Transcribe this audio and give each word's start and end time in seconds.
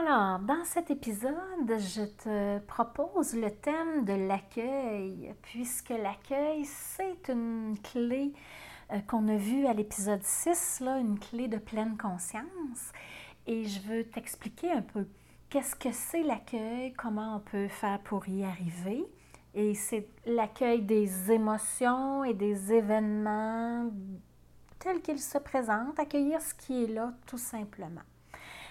Alors, 0.00 0.38
dans 0.38 0.64
cet 0.64 0.92
épisode, 0.92 1.34
je 1.66 2.04
te 2.04 2.58
propose 2.60 3.34
le 3.34 3.50
thème 3.50 4.04
de 4.04 4.12
l'accueil, 4.12 5.34
puisque 5.42 5.88
l'accueil, 5.88 6.64
c'est 6.66 7.28
une 7.28 7.76
clé 7.82 8.32
euh, 8.92 9.00
qu'on 9.08 9.26
a 9.26 9.34
vue 9.34 9.66
à 9.66 9.72
l'épisode 9.72 10.22
6, 10.22 10.82
là, 10.84 10.98
une 10.98 11.18
clé 11.18 11.48
de 11.48 11.56
pleine 11.58 11.96
conscience. 11.96 12.92
Et 13.48 13.64
je 13.64 13.80
veux 13.80 14.04
t'expliquer 14.04 14.70
un 14.70 14.82
peu 14.82 15.04
qu'est-ce 15.48 15.74
que 15.74 15.90
c'est 15.90 16.22
l'accueil, 16.22 16.92
comment 16.92 17.34
on 17.34 17.40
peut 17.40 17.66
faire 17.66 17.98
pour 18.04 18.28
y 18.28 18.44
arriver. 18.44 19.04
Et 19.54 19.74
c'est 19.74 20.06
l'accueil 20.26 20.82
des 20.82 21.32
émotions 21.32 22.22
et 22.22 22.34
des 22.34 22.72
événements 22.72 23.90
tels 24.78 25.02
qu'ils 25.02 25.18
se 25.20 25.38
présentent, 25.38 25.98
accueillir 25.98 26.40
ce 26.40 26.54
qui 26.54 26.84
est 26.84 26.86
là 26.94 27.14
tout 27.26 27.38
simplement. 27.38 28.02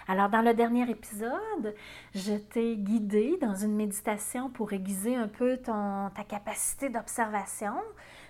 Alors, 0.10 0.30
dans 0.30 0.42
le 0.42 0.54
dernier 0.54 0.90
épisode, 0.90 1.76
je 2.16 2.36
t'ai 2.36 2.78
guidé 2.78 3.38
dans 3.42 3.56
une 3.56 3.76
méditation 3.76 4.50
pour 4.50 4.72
aiguiser 4.72 5.18
un 5.18 5.28
peu 5.28 5.58
ton, 5.58 6.10
ta 6.16 6.24
capacité 6.24 6.88
d'observation. 6.88 7.76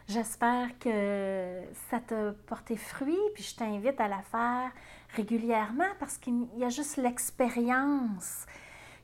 J'espère 0.07 0.69
que 0.79 1.61
ça 1.91 1.99
t'a 1.99 2.33
porté 2.47 2.77
fruit, 2.77 3.19
puis 3.35 3.43
je 3.43 3.55
t'invite 3.55 4.01
à 4.01 4.07
la 4.07 4.23
faire 4.23 4.71
régulièrement 5.15 5.89
parce 5.99 6.17
qu'il 6.17 6.47
y 6.57 6.63
a 6.63 6.69
juste 6.69 6.97
l'expérience 6.97 8.47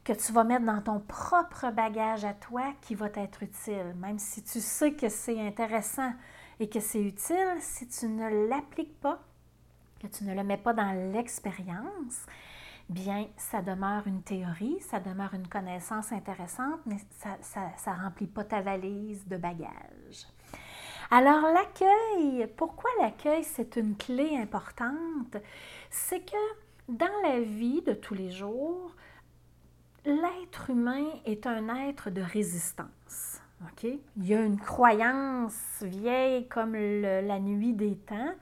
que 0.04 0.14
tu 0.14 0.32
vas 0.32 0.44
mettre 0.44 0.66
dans 0.66 0.82
ton 0.82 1.00
propre 1.00 1.72
bagage 1.72 2.26
à 2.26 2.34
toi 2.34 2.74
qui 2.82 2.96
va 2.96 3.08
t'être 3.08 3.44
utile. 3.44 3.94
Même 3.98 4.18
si 4.18 4.42
tu 4.42 4.60
sais 4.60 4.94
que 4.94 5.10
c'est 5.10 5.40
intéressant 5.40 6.12
et 6.60 6.68
que 6.68 6.80
c'est 6.80 7.02
utile, 7.02 7.56
si 7.60 7.88
tu 7.88 8.08
ne 8.08 8.48
l'appliques 8.50 9.00
pas, 9.00 9.20
que 10.02 10.08
tu 10.08 10.24
ne 10.24 10.34
le 10.34 10.44
mets 10.44 10.58
pas 10.58 10.74
dans 10.74 10.92
l'expérience, 11.14 12.26
bien, 12.90 13.28
ça 13.38 13.62
demeure 13.62 14.08
une 14.08 14.22
théorie, 14.22 14.80
ça 14.82 15.00
demeure 15.00 15.34
une 15.34 15.48
connaissance 15.48 16.12
intéressante, 16.12 16.80
mais 16.86 16.98
ça 17.12 17.92
ne 17.92 18.04
remplit 18.04 18.28
pas 18.28 18.44
ta 18.44 18.62
valise 18.62 19.28
de 19.28 19.38
bagages. 19.38 20.28
Alors 21.12 21.44
l'accueil, 21.54 22.48
pourquoi 22.58 22.90
l'accueil, 23.00 23.44
c'est 23.44 23.76
une 23.76 23.96
clé 23.96 24.38
importante? 24.38 25.38
C'est 25.90 26.22
que 26.22 26.38
dans 26.90 27.22
la 27.24 27.40
vie 27.40 27.82
de 27.82 27.94
tous 27.94 28.14
les 28.14 28.32
jours, 28.32 28.92
l'être 30.06 30.70
humain 30.70 31.06
est 31.26 31.46
un 31.46 31.88
être 31.88 32.10
de 32.10 32.22
résistance. 32.22 33.40
OK? 33.64 33.84
Il 34.18 34.26
y 34.26 34.34
a 34.34 34.42
une 34.42 34.60
croyance 34.60 35.84
vieille 35.84 36.48
comme 36.48 36.74
la 36.76 37.40
nuit 37.40 37.74
des 37.74 37.96
temps 37.96 38.34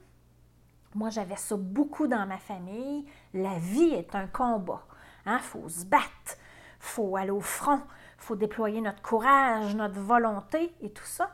moi, 0.94 1.08
j'avais 1.08 1.36
ça 1.36 1.56
beaucoup 1.56 2.06
dans 2.06 2.26
ma 2.26 2.38
famille. 2.38 3.06
La 3.34 3.58
vie 3.58 3.94
est 3.94 4.14
un 4.14 4.26
combat. 4.26 4.84
Il 5.24 5.30
hein? 5.30 5.38
faut 5.38 5.68
se 5.68 5.84
battre, 5.84 6.36
faut 6.78 7.16
aller 7.16 7.30
au 7.30 7.40
front, 7.40 7.80
faut 8.18 8.36
déployer 8.36 8.80
notre 8.80 9.02
courage, 9.02 9.74
notre 9.74 10.00
volonté 10.00 10.74
et 10.80 10.90
tout 10.90 11.04
ça. 11.04 11.30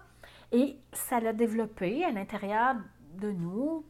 Et 0.53 0.79
ça 0.93 1.21
l'a 1.21 1.33
développé 1.33 2.05
à 2.05 2.11
l'intérieur 2.11 2.77
de 3.15 3.31
nous, 3.31 3.85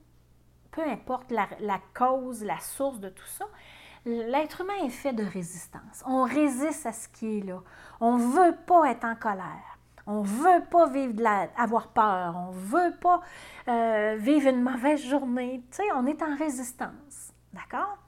peu 0.70 0.82
importe 0.82 1.30
la, 1.30 1.46
cause, 1.94 2.42
la 2.44 2.58
source 2.58 2.98
de 3.00 3.08
tout 3.08 3.26
ça. 3.26 3.46
L'être 4.06 4.62
humain 4.62 4.84
est 4.84 4.90
fait 4.90 5.12
de 5.12 5.24
résistance. 5.24 6.02
On 6.06 6.22
résiste 6.22 6.86
à 6.86 6.92
ce 6.92 7.08
qui 7.08 7.38
est 7.38 7.44
là. 7.44 7.60
On 8.00 8.16
ne 8.16 8.22
veut 8.22 8.56
pas 8.66 8.90
être 8.90 9.04
en 9.04 9.16
colère. 9.16 9.78
On 10.06 10.22
ne 10.22 10.26
veut 10.26 10.64
pas 10.70 10.86
vivre 10.86 11.22
avoir 11.56 11.88
peur. 11.88 12.34
On 12.36 12.52
ne 12.52 12.58
veut 12.58 12.96
pas 12.98 13.20
euh, 13.68 14.16
vivre 14.18 14.48
une 14.48 14.62
mauvaise 14.62 15.02
journée. 15.02 15.62
On 15.94 16.06
est 16.06 16.22
en 16.22 16.34
résistance. 16.36 17.27
D'accord? 17.52 17.98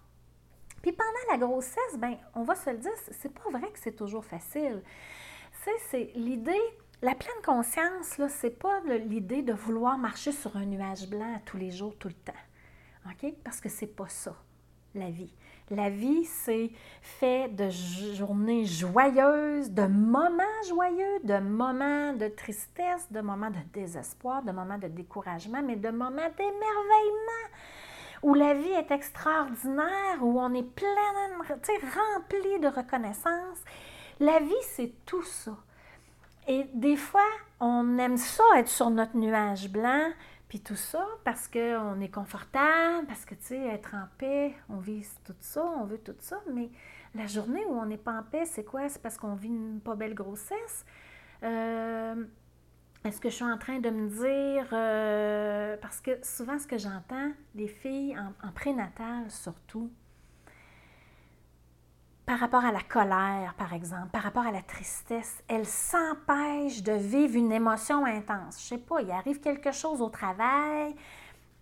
Puis 0.82 0.92
pendant 0.92 1.32
la 1.32 1.38
grossesse, 1.38 1.98
ben, 1.98 2.16
on 2.34 2.42
va 2.42 2.54
se 2.54 2.70
le 2.70 2.78
dire, 2.78 2.92
c'est 3.10 3.32
pas 3.32 3.50
vrai 3.50 3.70
que 3.70 3.78
c'est 3.78 3.96
toujours 3.96 4.24
facile. 4.24 4.82
C'est 5.90 6.12
l'idée, 6.14 6.60
la 7.02 7.14
pleine 7.14 7.42
conscience, 7.44 8.16
là, 8.16 8.28
c'est 8.28 8.58
pas 8.58 8.80
l'idée 8.80 9.42
de 9.42 9.52
vouloir 9.52 9.98
marcher 9.98 10.32
sur 10.32 10.56
un 10.56 10.64
nuage 10.64 11.08
blanc 11.08 11.40
tous 11.44 11.58
les 11.58 11.70
jours, 11.70 11.94
tout 11.98 12.08
le 12.08 12.14
temps. 12.14 12.32
OK? 13.06 13.34
Parce 13.44 13.60
que 13.60 13.68
c'est 13.68 13.94
pas 13.94 14.08
ça, 14.08 14.34
la 14.94 15.10
vie. 15.10 15.34
La 15.70 15.88
vie, 15.88 16.24
c'est 16.24 16.72
fait 17.00 17.48
de 17.48 17.70
journées 17.70 18.64
joyeuses, 18.64 19.70
de 19.70 19.84
moments 19.84 20.62
joyeux, 20.66 21.20
de 21.22 21.38
moments 21.38 22.12
de 22.12 22.26
tristesse, 22.26 23.10
de 23.12 23.20
moments 23.20 23.50
de 23.50 23.60
désespoir, 23.72 24.42
de 24.42 24.50
moments 24.50 24.78
de 24.78 24.88
découragement, 24.88 25.62
mais 25.62 25.76
de 25.76 25.90
moments 25.90 26.28
d'émerveillement 26.36 27.48
où 28.22 28.34
la 28.34 28.54
vie 28.54 28.70
est 28.70 28.90
extraordinaire, 28.90 30.18
où 30.20 30.40
on 30.40 30.52
est 30.54 30.62
plein, 30.62 30.88
rempli 31.38 32.60
de 32.60 32.68
reconnaissance. 32.68 33.58
La 34.18 34.38
vie, 34.40 34.52
c'est 34.62 34.92
tout 35.06 35.22
ça. 35.22 35.56
Et 36.46 36.66
des 36.74 36.96
fois, 36.96 37.28
on 37.60 37.98
aime 37.98 38.16
ça 38.16 38.44
être 38.56 38.68
sur 38.68 38.90
notre 38.90 39.16
nuage 39.16 39.68
blanc, 39.70 40.10
puis 40.48 40.60
tout 40.60 40.76
ça, 40.76 41.06
parce 41.24 41.46
qu'on 41.46 42.00
est 42.00 42.12
confortable, 42.12 43.06
parce 43.06 43.24
que, 43.24 43.34
tu 43.34 43.44
sais, 43.44 43.66
être 43.68 43.94
en 43.94 44.08
paix, 44.18 44.54
on 44.68 44.78
vise 44.78 45.14
tout 45.24 45.34
ça, 45.38 45.64
on 45.64 45.84
veut 45.84 45.98
tout 45.98 46.16
ça, 46.18 46.40
mais 46.52 46.70
la 47.14 47.26
journée 47.26 47.64
où 47.66 47.78
on 47.78 47.86
n'est 47.86 47.96
pas 47.96 48.12
en 48.12 48.22
paix, 48.22 48.44
c'est 48.46 48.64
quoi? 48.64 48.88
C'est 48.88 49.00
parce 49.00 49.16
qu'on 49.16 49.34
vit 49.34 49.48
une 49.48 49.80
pas 49.80 49.94
belle 49.94 50.14
grossesse? 50.14 50.84
Euh, 51.42 52.16
est-ce 53.04 53.20
que 53.20 53.30
je 53.30 53.34
suis 53.36 53.44
en 53.44 53.56
train 53.56 53.78
de 53.78 53.88
me 53.88 54.08
dire, 54.08 54.68
euh, 54.72 55.76
parce 55.80 56.00
que 56.00 56.18
souvent 56.22 56.58
ce 56.58 56.66
que 56.66 56.76
j'entends, 56.76 57.32
les 57.54 57.68
filles 57.68 58.16
en, 58.18 58.52
prénatal 58.52 59.30
surtout, 59.30 59.90
par 62.26 62.38
rapport 62.38 62.64
à 62.64 62.70
la 62.70 62.82
colère, 62.82 63.54
par 63.56 63.72
exemple, 63.72 64.08
par 64.12 64.22
rapport 64.22 64.46
à 64.46 64.52
la 64.52 64.62
tristesse, 64.62 65.42
elle 65.48 65.66
s'empêche 65.66 66.82
de 66.82 66.92
vivre 66.92 67.36
une 67.36 67.52
émotion 67.52 68.04
intense. 68.04 68.60
Je 68.62 68.66
sais 68.68 68.78
pas, 68.78 69.00
il 69.00 69.10
arrive 69.10 69.40
quelque 69.40 69.72
chose 69.72 70.02
au 70.02 70.10
travail, 70.10 70.94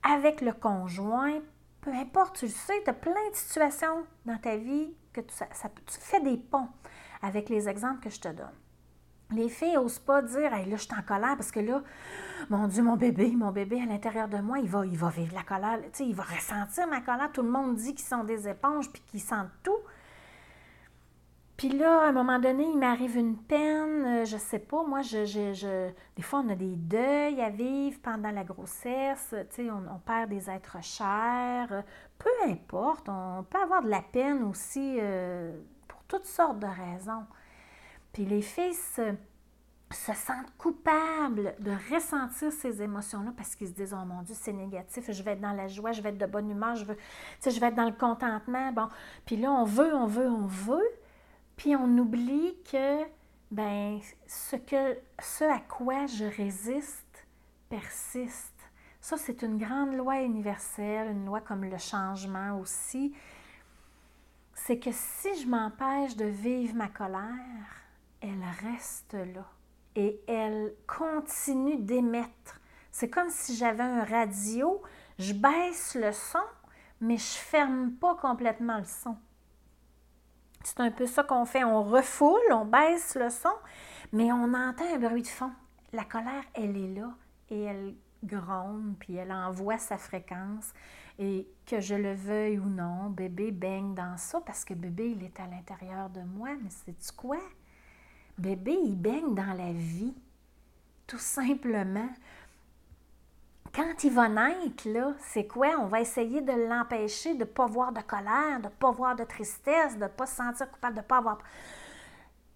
avec 0.03 0.41
le 0.41 0.53
conjoint, 0.53 1.41
peu 1.81 1.93
importe, 1.93 2.38
tu 2.38 2.47
le 2.47 2.50
sais, 2.50 2.82
tu 2.82 2.91
as 2.91 2.94
plein 2.94 3.31
de 3.31 3.37
situations 3.37 4.05
dans 4.26 4.38
ta 4.38 4.56
vie 4.56 4.93
que 5.12 5.20
tu 5.20 5.34
fais 6.00 6.20
des 6.20 6.37
ponts 6.37 6.69
avec 7.22 7.49
les 7.49 7.69
exemples 7.69 8.00
que 8.00 8.10
je 8.10 8.20
te 8.20 8.28
donne. 8.28 8.55
Les 9.30 9.48
filles 9.48 9.74
n'osent 9.74 9.98
pas 9.98 10.22
dire 10.22 10.54
hey, 10.54 10.68
là, 10.68 10.76
je 10.76 10.82
suis 10.82 10.94
en 10.94 11.02
colère 11.02 11.36
parce 11.36 11.50
que 11.50 11.60
là, 11.60 11.82
mon 12.48 12.66
Dieu, 12.66 12.82
mon 12.82 12.96
bébé, 12.96 13.32
mon 13.36 13.52
bébé 13.52 13.82
à 13.82 13.86
l'intérieur 13.86 14.28
de 14.28 14.38
moi, 14.38 14.58
il 14.58 14.68
va, 14.68 14.86
il 14.86 14.96
va 14.96 15.10
vivre 15.10 15.34
la 15.34 15.42
colère. 15.42 15.78
Tu 15.82 15.88
sais, 15.92 16.06
il 16.06 16.14
va 16.14 16.22
ressentir 16.22 16.86
ma 16.86 17.00
colère. 17.00 17.30
Tout 17.32 17.42
le 17.42 17.50
monde 17.50 17.76
dit 17.76 17.94
qu'ils 17.94 18.06
sont 18.06 18.24
des 18.24 18.48
éponges 18.48 18.90
puis 18.90 19.02
qu'ils 19.10 19.20
sentent 19.20 19.50
tout. 19.62 19.80
Puis 21.58 21.70
là, 21.70 22.02
à 22.02 22.08
un 22.10 22.12
moment 22.12 22.38
donné, 22.38 22.62
il 22.62 22.78
m'arrive 22.78 23.16
une 23.16 23.36
peine, 23.36 24.04
euh, 24.06 24.24
je 24.24 24.36
sais 24.36 24.60
pas, 24.60 24.84
moi, 24.84 25.02
je, 25.02 25.24
je, 25.24 25.90
des 26.14 26.22
fois, 26.22 26.38
on 26.46 26.48
a 26.50 26.54
des 26.54 26.76
deuils 26.76 27.40
à 27.40 27.50
vivre 27.50 27.98
pendant 28.00 28.30
la 28.30 28.44
grossesse, 28.44 29.34
tu 29.50 29.64
sais, 29.64 29.69
on, 29.69 29.98
perd 29.98 30.31
des 30.31 30.48
êtres 30.48 30.81
chers, 30.81 31.82
peu 32.16 32.31
importe, 32.48 33.08
on 33.08 33.42
peut 33.42 33.58
avoir 33.58 33.82
de 33.82 33.88
la 33.88 34.02
peine 34.02 34.44
aussi 34.44 34.98
euh, 35.00 35.52
pour 35.88 36.00
toutes 36.04 36.26
sortes 36.26 36.60
de 36.60 36.66
raisons. 36.69 37.26
Puis 38.12 38.25
les 38.25 38.43
filles 38.43 38.75
se, 38.75 39.14
sentent 39.90 40.56
coupables 40.56 41.55
de 41.60 41.72
ressentir 41.94 42.52
ces 42.52 42.82
émotions-là 42.82 43.32
parce 43.37 43.55
qu'ils 43.55 43.69
se 43.69 43.72
disent 43.72 43.96
Oh 43.99 44.05
mon 44.05 44.22
Dieu, 44.22 44.34
c'est 44.38 44.52
négatif, 44.52 45.10
je 45.10 45.22
vais 45.22 45.32
être 45.32 45.40
dans 45.40 45.52
la 45.52 45.69
joie, 45.69 45.93
je 45.93 46.02
vais 46.02 46.10
être 46.10 46.19
de 46.19 46.26
bonne 46.26 46.50
humeur, 46.50 46.76
je 46.76 46.84
veux, 46.84 46.96
je 47.44 47.60
vais 47.60 47.66
être 47.66 47.75
dans 47.75 47.88
le 47.88 47.93
contentement. 47.93 48.72
Bon, 48.72 48.88
puis 49.25 49.37
là, 49.37 49.50
on 49.50 49.64
veut, 49.64 49.94
on 49.94 50.06
veut, 50.06 50.28
on 50.28 50.46
veut. 50.46 50.88
Puis 51.56 51.75
on 51.75 51.99
oublie 51.99 52.56
que 52.70 53.05
ben, 53.50 53.99
ce, 54.26 54.56
que, 54.56 54.99
ce 55.20 55.44
à 55.44 55.58
quoi 55.60 56.06
je 56.06 56.25
résiste 56.25 57.26
persiste. 57.69 58.55
Ça, 59.00 59.16
c'est 59.16 59.43
une 59.43 59.58
grande 59.58 59.94
loi 59.94 60.22
universelle, 60.22 61.10
une 61.10 61.25
loi 61.25 61.40
comme 61.40 61.64
le 61.64 61.78
changement 61.78 62.58
aussi. 62.58 63.14
C'est 64.55 64.78
que 64.78 64.90
si 64.93 65.43
je 65.43 65.49
m'empêche 65.49 66.16
de 66.16 66.26
vivre 66.26 66.75
ma 66.75 66.88
colère, 66.88 67.88
elle 68.20 68.44
reste 68.62 69.15
là 69.15 69.47
et 69.94 70.20
elle 70.29 70.75
continue 70.87 71.79
d'émettre. 71.79 72.61
C'est 72.91 73.11
comme 73.11 73.31
si 73.31 73.56
j'avais 73.56 73.82
un 73.82 74.05
radio, 74.05 74.82
je 75.19 75.32
baisse 75.32 75.94
le 75.94 76.12
son, 76.12 76.38
mais 77.00 77.17
je 77.17 77.37
ferme 77.37 77.93
pas 77.93 78.15
complètement 78.17 78.79
le 78.79 78.85
son. 78.85 79.17
C'est 80.65 80.81
un 80.81 80.91
peu 80.91 81.06
ça 81.06 81.23
qu'on 81.23 81.44
fait. 81.44 81.65
On 81.65 81.82
refoule, 81.82 82.53
on 82.53 82.65
baisse 82.65 83.15
le 83.15 83.31
son, 83.31 83.55
mais 84.12 84.32
on 84.32 84.55
entend 84.55 84.94
un 84.94 84.99
bruit 84.99 85.23
de 85.23 85.29
fond. 85.29 85.53
La 85.93 86.05
colère, 86.05 86.44
elle 86.55 86.76
est 86.76 86.94
là 86.94 87.15
et 87.50 87.62
elle 87.62 87.94
gronde, 88.23 88.94
puis 88.99 89.17
elle 89.17 89.32
envoie 89.32 89.79
sa 89.79 89.99
fréquence. 89.99 90.73
Et 91.19 91.49
que 91.67 91.81
je 91.81 91.94
le 91.94 92.15
veuille 92.15 92.59
ou 92.59 92.69
non, 92.69 93.11
bébé 93.11 93.50
baigne 93.50 93.94
dans 93.94 94.17
ça 94.17 94.41
parce 94.41 94.65
que 94.65 94.75
bébé, 94.75 95.11
il 95.11 95.25
est 95.25 95.41
à 95.41 95.47
l'intérieur 95.47 96.11
de 96.11 96.20
moi. 96.20 96.50
Mais 96.62 96.70
c'est-tu 96.70 97.12
quoi? 97.17 97.38
Bébé, 98.38 98.79
il 98.85 98.96
baigne 98.96 99.35
dans 99.35 99.52
la 99.56 99.73
vie, 99.73 100.14
tout 101.06 101.19
simplement. 101.19 102.08
quand 103.75 104.05
il 104.05 104.12
va 104.12 104.29
naître, 104.29 104.88
là, 104.88 105.14
c'est 105.20 105.46
quoi? 105.46 105.69
On 105.79 105.87
va 105.87 106.00
essayer 106.00 106.40
de 106.40 106.69
l'empêcher 106.69 107.35
de 107.35 107.40
ne 107.40 107.44
pas 107.44 107.67
voir 107.67 107.93
de 107.93 108.00
colère, 108.00 108.58
de 108.58 108.64
ne 108.64 108.70
pas 108.70 108.90
voir 108.90 109.14
de 109.14 109.25
tristesse, 109.25 109.96
de 109.96 110.05
ne 110.05 110.08
pas 110.08 110.26
se 110.26 110.37
sentir 110.37 110.70
coupable, 110.70 110.96
de 110.96 111.00
ne 111.00 111.06
pas 111.06 111.19
avoir... 111.19 111.38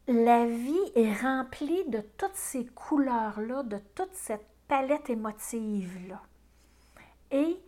La 0.09 0.47
vie 0.47 0.93
est 0.97 1.15
remplie 1.21 1.85
de 1.89 2.01
toutes 2.17 2.35
ces 2.35 2.67
couleurs-là, 2.67 3.63
de 3.63 3.79
toute 3.95 4.13
cette 4.15 4.47
palette 4.67 5.09
émotive-là. 5.11 6.21
Et 7.31 7.61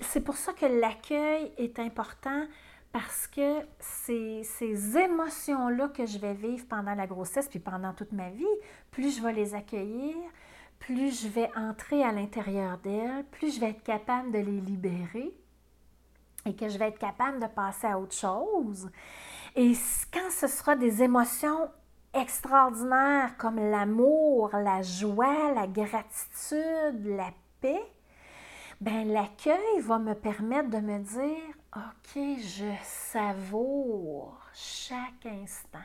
c'est 0.00 0.20
pour 0.20 0.36
ça 0.36 0.52
que 0.52 0.66
l'accueil 0.66 1.52
est 1.56 1.78
important 1.78 2.44
parce 2.92 3.26
que 3.28 3.60
ces, 3.78 4.42
ces 4.42 4.96
émotions-là 4.96 5.88
que 5.88 6.06
je 6.06 6.18
vais 6.18 6.34
vivre 6.34 6.66
pendant 6.68 6.94
la 6.94 7.06
grossesse, 7.06 7.48
puis 7.48 7.60
pendant 7.60 7.92
toute 7.92 8.12
ma 8.12 8.30
vie, 8.30 8.44
plus 8.90 9.16
je 9.16 9.22
vais 9.22 9.32
les 9.32 9.54
accueillir, 9.54 10.16
plus 10.80 11.22
je 11.22 11.28
vais 11.28 11.50
entrer 11.56 12.02
à 12.02 12.10
l'intérieur 12.10 12.78
d'elles, 12.78 13.24
plus 13.30 13.54
je 13.54 13.60
vais 13.60 13.70
être 13.70 13.82
capable 13.82 14.32
de 14.32 14.38
les 14.38 14.60
libérer 14.60 15.32
et 16.46 16.56
que 16.56 16.68
je 16.68 16.78
vais 16.78 16.88
être 16.88 16.98
capable 16.98 17.40
de 17.40 17.46
passer 17.46 17.86
à 17.86 17.98
autre 17.98 18.14
chose. 18.14 18.90
Et 19.54 19.72
quand 20.12 20.30
ce 20.30 20.46
sera 20.46 20.74
des 20.74 21.02
émotions 21.02 21.70
extraordinaires 22.14 23.36
comme 23.38 23.56
l'amour, 23.56 24.50
la 24.52 24.82
joie, 24.82 25.52
la 25.54 25.66
gratitude, 25.66 27.04
la 27.04 27.30
paix, 27.60 27.82
ben 28.80 29.12
l'accueil 29.12 29.80
va 29.80 29.98
me 29.98 30.14
permettre 30.14 30.70
de 30.70 30.78
me 30.78 30.98
dire 30.98 31.54
OK, 31.76 32.40
je 32.40 32.72
savoure 32.82 34.38
chaque 34.54 35.26
instant. 35.26 35.78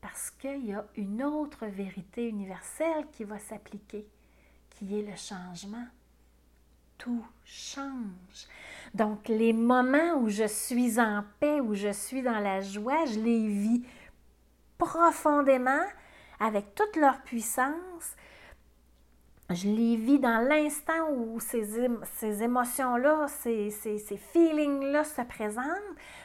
Parce 0.00 0.30
qu'il 0.30 0.66
y 0.66 0.72
a 0.72 0.86
une 0.96 1.22
autre 1.22 1.66
vérité 1.66 2.28
universelle 2.28 3.06
qui 3.12 3.24
va 3.24 3.38
s'appliquer, 3.38 4.06
qui 4.70 4.98
est 4.98 5.02
le 5.02 5.16
changement. 5.16 5.86
Tout 6.96 7.26
change. 7.44 8.46
Donc, 8.94 9.28
les 9.28 9.52
moments 9.52 10.14
où 10.14 10.28
je 10.28 10.46
suis 10.46 10.98
en 10.98 11.24
paix, 11.40 11.60
où 11.60 11.74
je 11.74 11.92
suis 11.92 12.22
dans 12.22 12.38
la 12.38 12.60
joie, 12.60 13.04
je 13.06 13.20
les 13.20 13.46
vis 13.48 13.84
profondément, 14.78 15.84
avec 16.40 16.74
toute 16.74 16.96
leur 16.96 17.20
puissance, 17.22 18.16
je 19.50 19.66
les 19.68 19.96
vis 19.96 20.18
dans 20.18 20.46
l'instant 20.46 21.10
où 21.10 21.40
ces, 21.40 21.88
ces 22.16 22.42
émotions-là, 22.42 23.28
ces, 23.28 23.70
ces, 23.70 23.98
ces 23.98 24.16
feelings-là 24.18 25.04
se 25.04 25.22
présentent, 25.22 25.64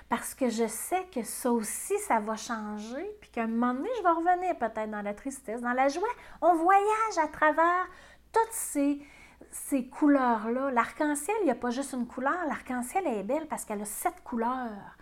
parce 0.10 0.34
que 0.34 0.50
je 0.50 0.68
sais 0.68 1.06
que 1.14 1.24
ça 1.24 1.52
aussi, 1.52 1.98
ça 2.00 2.20
va 2.20 2.36
changer, 2.36 3.16
puis 3.22 3.30
qu'à 3.30 3.44
un 3.44 3.48
moment 3.48 3.74
donné, 3.74 3.90
je 3.98 4.04
vais 4.04 4.10
revenir 4.10 4.58
peut-être 4.58 4.92
dans 4.92 5.02
la 5.02 5.14
tristesse, 5.14 5.62
dans 5.62 5.72
la 5.72 5.88
joie. 5.88 6.10
On 6.42 6.56
voyage 6.56 7.18
à 7.24 7.28
travers 7.28 7.88
toutes 8.34 8.52
ces, 8.52 9.02
ces 9.52 9.88
couleurs-là. 9.88 10.72
L'arc-en-ciel, 10.72 11.38
il 11.42 11.46
n'y 11.46 11.52
a 11.52 11.56
pas 11.56 11.70
juste 11.70 11.94
une 11.94 12.08
couleur, 12.08 12.46
l'arc-en-ciel 12.48 13.08
est 13.08 13.24
belle 13.24 13.48
parce 13.48 13.64
qu'elle 13.64 13.82
a 13.82 13.86
sept 13.86 14.22
couleurs. 14.26 14.98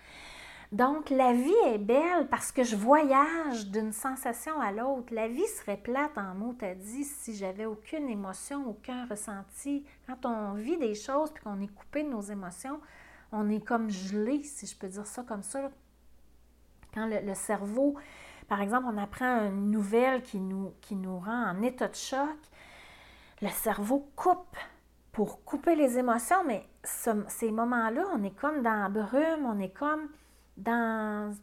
Donc, 0.71 1.09
la 1.09 1.33
vie 1.33 1.51
est 1.65 1.79
belle 1.79 2.29
parce 2.29 2.53
que 2.53 2.63
je 2.63 2.77
voyage 2.77 3.67
d'une 3.67 3.91
sensation 3.91 4.61
à 4.61 4.71
l'autre. 4.71 5.13
La 5.13 5.27
vie 5.27 5.47
serait 5.47 5.75
plate 5.75 6.17
en 6.17 6.33
mots, 6.33 6.55
t'as 6.57 6.75
dit, 6.75 7.03
si 7.03 7.35
j'avais 7.35 7.65
aucune 7.65 8.07
émotion, 8.07 8.69
aucun 8.69 9.05
ressenti. 9.05 9.85
Quand 10.07 10.25
on 10.25 10.53
vit 10.53 10.77
des 10.77 10.95
choses 10.95 11.31
puis 11.31 11.43
qu'on 11.43 11.59
est 11.59 11.73
coupé 11.75 12.03
de 12.03 12.09
nos 12.09 12.21
émotions, 12.21 12.79
on 13.33 13.49
est 13.49 13.59
comme 13.59 13.89
gelé, 13.89 14.43
si 14.43 14.65
je 14.65 14.77
peux 14.77 14.87
dire 14.87 15.05
ça 15.05 15.23
comme 15.23 15.43
ça. 15.43 15.69
Quand 16.93 17.05
le, 17.05 17.33
cerveau, 17.33 17.95
par 18.47 18.61
exemple, 18.61 18.87
on 18.93 18.97
apprend 18.97 19.47
une 19.47 19.71
nouvelle 19.71 20.21
qui 20.21 20.39
nous, 20.39 20.73
qui 20.79 20.95
nous 20.95 21.19
rend 21.19 21.49
en 21.49 21.61
état 21.63 21.89
de 21.89 21.95
choc, 21.95 22.37
le 23.41 23.49
cerveau 23.49 24.09
coupe 24.15 24.57
pour 25.11 25.43
couper 25.43 25.75
les 25.75 25.97
émotions, 25.97 26.45
mais 26.45 26.65
ces 26.83 27.51
moments-là, 27.51 28.05
on 28.13 28.23
est 28.23 28.37
comme 28.39 28.61
dans 28.61 28.83
la 28.83 28.87
brume, 28.87 29.45
on 29.45 29.59
est 29.59 29.73
comme 29.73 30.07
dans, 30.61 31.35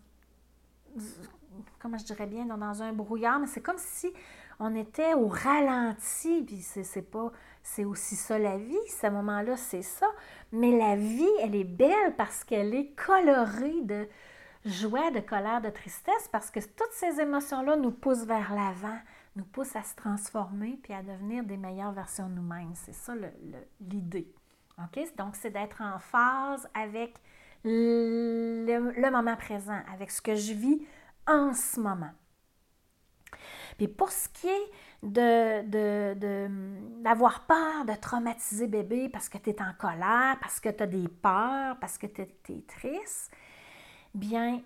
comment 1.79 1.99
je 1.99 2.05
dirais 2.05 2.26
bien, 2.26 2.44
dans, 2.47 2.82
un 2.82 2.93
brouillard, 2.93 3.38
mais 3.38 3.47
c'est 3.47 3.61
comme 3.61 3.79
si 3.79 4.12
on 4.61 4.75
était 4.75 5.15
au 5.15 5.29
ralenti, 5.29 6.43
puis 6.43 6.61
c'est 6.61 7.03
pas, 7.03 7.31
c'est 7.62 7.85
aussi 7.85 8.17
ça 8.17 8.38
la 8.38 8.59
vie, 8.59 8.76
ce 8.88 9.06
moment-là, 9.09 9.56
c'est 9.56 9.82
ça. 9.82 10.06
Mais 10.53 10.76
la 10.76 10.97
vie, 10.97 11.29
elle 11.43 11.55
est 11.55 11.65
belle 11.65 12.17
parce 12.17 12.43
qu'elle 12.44 12.75
est 12.75 12.93
colorée 12.94 13.82
de 13.82 14.09
joie, 14.65 15.11
de 15.11 15.20
colère, 15.20 15.61
de 15.61 15.70
tristesse, 15.70 16.29
parce 16.32 16.50
que 16.50 16.61
toutes 16.61 16.93
ces 16.93 17.20
émotions-là 17.20 17.76
nous 17.76 17.93
poussent 17.93 18.25
vers 18.25 18.53
l'avant, 18.55 18.99
nous 19.37 19.44
poussent 19.44 19.76
à 19.76 19.82
se 19.82 19.94
transformer, 19.94 20.79
puis 20.82 20.93
à 20.93 21.03
devenir 21.03 21.44
des 21.44 21.56
meilleures 21.56 21.93
versions 21.93 22.29
de 22.29 22.35
nous-mêmes. 22.35 22.75
C'est 22.75 22.94
ça 22.94 23.15
l'idée. 23.81 24.32
OK? 24.79 24.99
Donc, 25.17 25.37
c'est 25.37 25.50
d'être 25.50 25.81
en 25.81 25.99
phase 26.00 26.69
avec 26.75 27.15
le, 27.64 29.10
moment 29.10 29.37
présent, 29.37 29.81
avec 29.93 30.10
ce 30.10 30.22
que 30.22 30.34
je 30.34 30.52
vis 30.52 30.87
en 31.26 31.52
ce 31.52 31.81
moment. 31.81 32.12
Puis 33.76 33.88
pour 33.88 34.10
ce 34.10 34.28
qui 34.28 34.49
est 34.49 34.70
de, 35.02 36.49
d'avoir 37.02 37.46
peur 37.46 37.84
de 37.84 37.94
traumatiser 37.94 38.66
bébé 38.66 39.08
parce 39.08 39.28
que 39.28 39.38
tu 39.38 39.50
es 39.50 39.62
en 39.62 39.72
colère, 39.75 40.37
parce 40.40 40.58
que 40.60 40.69
tu 40.69 40.82
as 40.82 40.87
des 40.87 41.08
peurs, 41.08 41.78
parce 41.78 41.99
que 41.99 42.06
tu 42.06 42.22
es, 42.22 42.62
triste, 42.66 43.31
bien, 44.14 44.62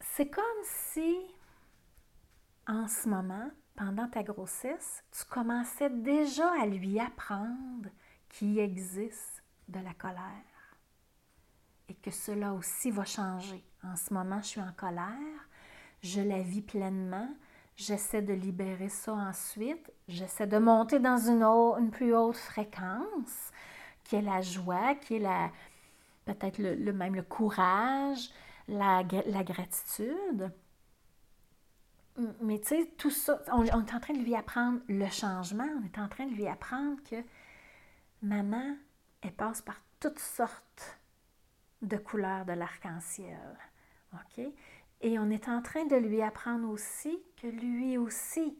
c'est 0.00 0.28
comme 0.28 0.44
si 0.62 1.16
en 2.66 2.88
ce 2.88 3.08
moment, 3.08 3.50
pendant 3.76 4.08
ta 4.08 4.22
grossesse, 4.22 5.04
tu 5.12 5.24
commençais 5.26 5.90
déjà 5.90 6.50
à 6.60 6.66
lui 6.66 6.98
apprendre 6.98 7.88
qu'il 8.28 8.58
existe 8.58 9.42
de 9.68 9.78
la 9.78 9.94
colère 9.94 10.55
et 11.88 11.94
que 11.94 12.10
cela 12.10 12.52
aussi 12.52 12.90
va 12.90 13.04
changer. 13.04 13.62
En 13.84 13.96
ce 13.96 14.12
moment, 14.12 14.40
je 14.40 14.46
suis 14.46 14.60
en 14.60 14.72
colère, 14.76 15.48
je 16.02 16.20
la 16.20 16.40
vis 16.42 16.62
pleinement, 16.62 17.28
j'essaie 17.76 18.22
de 18.22 18.32
libérer 18.32 18.88
ça 18.88 19.12
ensuite, 19.12 19.92
j'essaie 20.08 20.46
de 20.46 20.58
monter 20.58 20.98
dans 20.98 21.18
une, 21.18 21.42
une, 21.42 21.90
plus 21.90 22.14
haute 22.14 22.36
fréquence, 22.36 23.52
qui 24.04 24.16
est 24.16 24.22
la 24.22 24.40
joie, 24.40 24.94
qui 24.94 25.16
est 25.16 25.20
la 25.20 25.50
peut-être 26.24 26.58
le, 26.58 26.92
même 26.92 27.14
le 27.14 27.22
courage, 27.22 28.30
la, 28.66 29.04
la 29.26 29.44
gratitude. 29.44 30.52
Mais 32.40 32.58
tu 32.58 32.68
sais, 32.68 32.90
tout 32.96 33.10
ça, 33.10 33.40
on, 33.52 33.62
est 33.62 33.72
en 33.72 33.84
train 33.84 34.14
de 34.14 34.22
lui 34.22 34.34
apprendre 34.34 34.80
le 34.88 35.06
changement, 35.08 35.68
on 35.80 35.84
est 35.84 35.98
en 36.02 36.08
train 36.08 36.26
de 36.26 36.32
lui 36.32 36.48
apprendre 36.48 36.98
que 37.08 37.16
maman, 38.22 38.76
elle 39.22 39.32
passe 39.32 39.62
par 39.62 39.80
toutes 40.00 40.18
sortes 40.18 40.98
de 41.82 41.96
couleurs 41.96 42.44
de 42.44 42.52
l'arc-en-ciel. 42.52 43.56
Et 45.02 45.18
on 45.18 45.30
est 45.30 45.48
en 45.48 45.60
train 45.60 45.84
de 45.84 45.96
lui 45.96 46.22
apprendre 46.22 46.68
aussi 46.68 47.18
que 47.40 47.46
lui 47.46 47.98
aussi, 47.98 48.58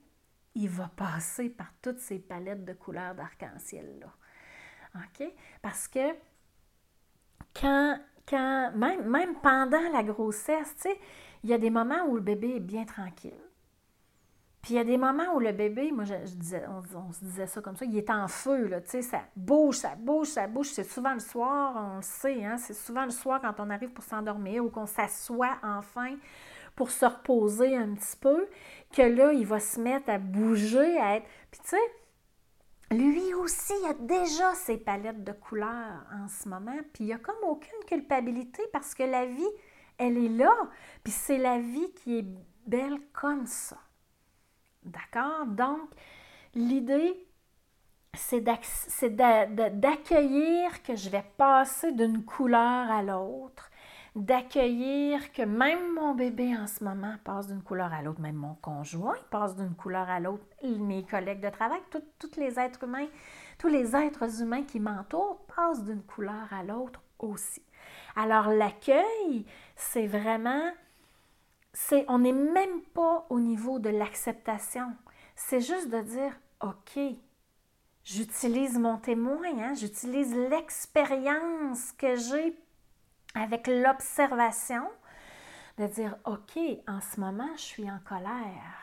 il 0.55 0.69
va 0.69 0.89
passer 0.97 1.49
par 1.49 1.73
toutes 1.83 1.99
ces 1.99 2.19
palettes 2.19 2.65
de 2.65 2.73
couleurs 2.73 3.15
d'arc-en-ciel-là. 3.15 4.13
OK? 4.97 5.27
Parce 5.63 5.89
que 5.89 6.15
quand, 7.59 7.99
quand 8.29 8.73
même, 8.75 9.35
pendant 9.43 9.91
la 9.93 10.03
grossesse, 10.03 10.87
il 11.43 11.51
y 11.51 11.55
a 11.55 11.59
des 11.59 11.71
moments 11.71 12.05
où 12.07 12.17
le 12.17 12.23
bébé 12.23 12.57
est 12.57 12.61
bien 12.61 12.85
tranquille. 12.85 13.33
Puis 14.67 14.75
il 14.75 14.79
y 14.79 14.81
a 14.81 14.85
des 14.85 14.97
moments 14.97 15.33
où 15.37 15.39
le 15.39 15.53
bébé, 15.53 15.93
moi 15.93 16.03
je, 16.03 16.15
disais, 16.35 16.65
on, 16.67 17.13
se 17.13 17.25
disait 17.25 17.47
ça 17.47 17.61
comme 17.61 17.77
ça, 17.77 17.85
il 17.85 17.97
est 17.97 18.11
en 18.11 18.27
feu, 18.27 18.67
là, 18.67 18.81
tu 18.81 18.91
sais, 18.91 19.03
ça 19.03 19.21
bouge, 19.37 19.77
ça 19.77 19.95
bouge, 19.95 20.27
ça 20.27 20.49
bouge. 20.49 20.71
C'est 20.73 20.83
souvent 20.83 21.15
le 21.15 21.21
soir, 21.21 21.93
on 21.93 21.97
le 21.99 22.03
sait, 22.03 22.45
hein, 22.45 22.57
c'est 22.59 22.75
souvent 22.75 23.05
le 23.05 23.13
soir 23.13 23.41
quand 23.41 23.61
on 23.61 23.71
arrive 23.71 23.91
pour 23.91 24.03
s'endormir 24.03 24.65
ou 24.65 24.69
qu'on 24.69 24.87
s'assoit 24.87 25.57
enfin 25.63 26.17
pour 26.75 26.91
se 26.91 27.07
reposer 27.07 27.77
un 27.77 27.95
petit 27.95 28.17
peu, 28.17 28.49
que 28.93 29.03
là, 29.03 29.33
il 29.33 29.47
va 29.47 29.61
se 29.61 29.79
mettre 29.79 30.11
à 30.11 30.19
bouger, 30.19 30.99
à 30.99 31.19
être... 31.19 31.27
Puis 31.53 31.61
tu 31.63 31.69
sais, 31.69 32.97
lui 32.97 33.35
aussi, 33.35 33.73
il 33.85 33.89
a 33.89 33.95
déjà 33.95 34.53
ses 34.55 34.79
palettes 34.79 35.23
de 35.23 35.31
couleurs 35.31 36.05
en 36.13 36.27
ce 36.27 36.49
moment, 36.49 36.77
puis 36.93 37.05
il 37.05 37.07
n'y 37.07 37.13
a 37.13 37.19
comme 37.19 37.37
aucune 37.45 37.85
culpabilité 37.87 38.65
parce 38.73 38.97
que 38.97 39.05
la 39.05 39.27
vie, 39.27 39.47
elle 39.97 40.19
est 40.19 40.29
là, 40.29 40.53
puis 41.05 41.13
c'est 41.13 41.39
la 41.39 41.61
vie 41.61 41.93
qui 41.93 42.19
est 42.19 42.27
belle 42.67 42.99
comme 43.13 43.47
ça. 43.47 43.79
D'accord? 44.87 45.47
Donc, 45.47 45.91
l'idée, 46.55 47.27
c'est 48.15 48.41
d'accueillir 48.41 50.83
que 50.83 50.97
je 50.97 51.11
vais 51.11 51.25
passer 51.37 51.93
d'une 51.93 52.25
couleur 52.25 52.91
à 52.91 53.03
l'autre, 53.03 53.71
d'accueillir 54.15 55.33
que 55.33 55.43
même 55.43 55.93
mon 55.93 56.15
bébé 56.15 56.57
en 56.57 56.67
ce 56.67 56.83
moment 56.83 57.17
passe 57.25 57.49
d'une 57.49 57.63
couleur 57.63 57.93
à 57.93 58.01
l'autre, 58.01 58.21
même 58.21 58.37
mon 58.37 58.55
conjoint 58.55 59.19
passe 59.31 59.57
d'une 59.57 59.75
couleur 59.75 60.09
à 60.09 60.21
l'autre, 60.21 60.47
mes 60.63 61.05
collègues 61.05 61.43
de 61.43 61.51
travail, 61.51 61.81
tous 61.91 62.39
les 62.39 62.59
êtres 62.59 62.85
humains, 62.85 63.09
tous 63.59 63.69
les 63.69 63.95
êtres 63.95 64.41
humains 64.41 64.63
qui 64.63 64.81
m'entourent 64.81 65.45
passent 65.55 65.85
d'une 65.85 66.03
couleur 66.03 66.51
à 66.51 66.63
l'autre 66.63 67.03
aussi. 67.19 67.63
Alors 68.15 68.49
l'accueil, 68.49 69.45
c'est 69.75 70.07
vraiment 70.07 70.71
c'est, 71.79 72.07
on 72.09 72.21
n'est 72.21 72.33
même 72.33 72.81
pas 72.95 73.27
au 73.29 73.39
niveau 73.39 73.79
de 73.79 73.91
l'acceptation. 73.91 74.97
C'est 75.35 75.61
juste 75.61 75.91
de 75.91 76.01
dire, 76.01 76.33
OK, 76.61 76.99
J'utilise 78.07 78.79
mon 78.79 78.99
témoin, 78.99 79.59
hein? 79.59 79.75
j'utilise 79.75 80.33
l'expérience 80.33 81.91
que 81.99 82.15
j'ai 82.15 82.57
avec 83.35 83.67
l'observation, 83.67 84.89
de 85.77 85.89
dire, 85.89 86.17
OK, 86.25 86.57
en 86.87 87.01
ce 87.01 87.19
moment, 87.19 87.51
je 87.57 87.63
suis 87.63 87.91
en 87.91 87.99
colère. 87.99 88.79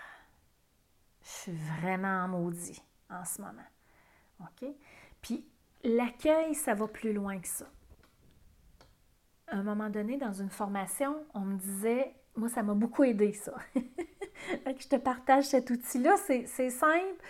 Je 1.22 1.30
suis 1.30 1.52
vraiment 1.54 2.28
maudit 2.28 2.84
en 3.10 3.24
ce 3.24 3.42
moment. 3.42 3.70
OK? 4.42 4.68
Puis 5.22 5.48
l'accueil, 5.86 6.54
ça 6.54 6.74
va 6.74 6.90
plus 6.90 7.14
loin 7.14 7.40
que 7.40 7.48
ça. 7.48 7.72
À 9.48 9.56
un 9.56 9.64
moment 9.64 9.90
donné, 9.90 10.18
dans 10.18 10.34
une 10.34 10.50
formation, 10.50 11.26
on 11.34 11.46
me 11.46 11.56
disait, 11.56 12.14
moi, 12.36 12.50
ça 12.50 12.64
m'a 12.64 12.74
beaucoup 12.74 13.04
aidé, 13.04 13.34
ça. 13.34 13.54
je 13.76 14.88
te 14.88 14.96
partage 14.96 15.46
cet 15.46 15.70
outil-là, 15.70 16.16
c'est 16.18 16.70
simple, 16.70 17.22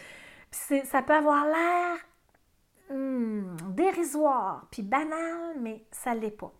puis 0.50 0.82
ça 0.86 1.02
peut 1.02 1.14
avoir 1.14 1.46
l'air 1.46 1.98
hmm, 2.90 3.56
dérisoire, 3.72 4.68
puis 4.72 4.82
banal, 4.82 5.60
mais 5.60 5.86
ça 5.92 6.16
ne 6.16 6.22
l'est 6.22 6.32
pas. 6.32 6.54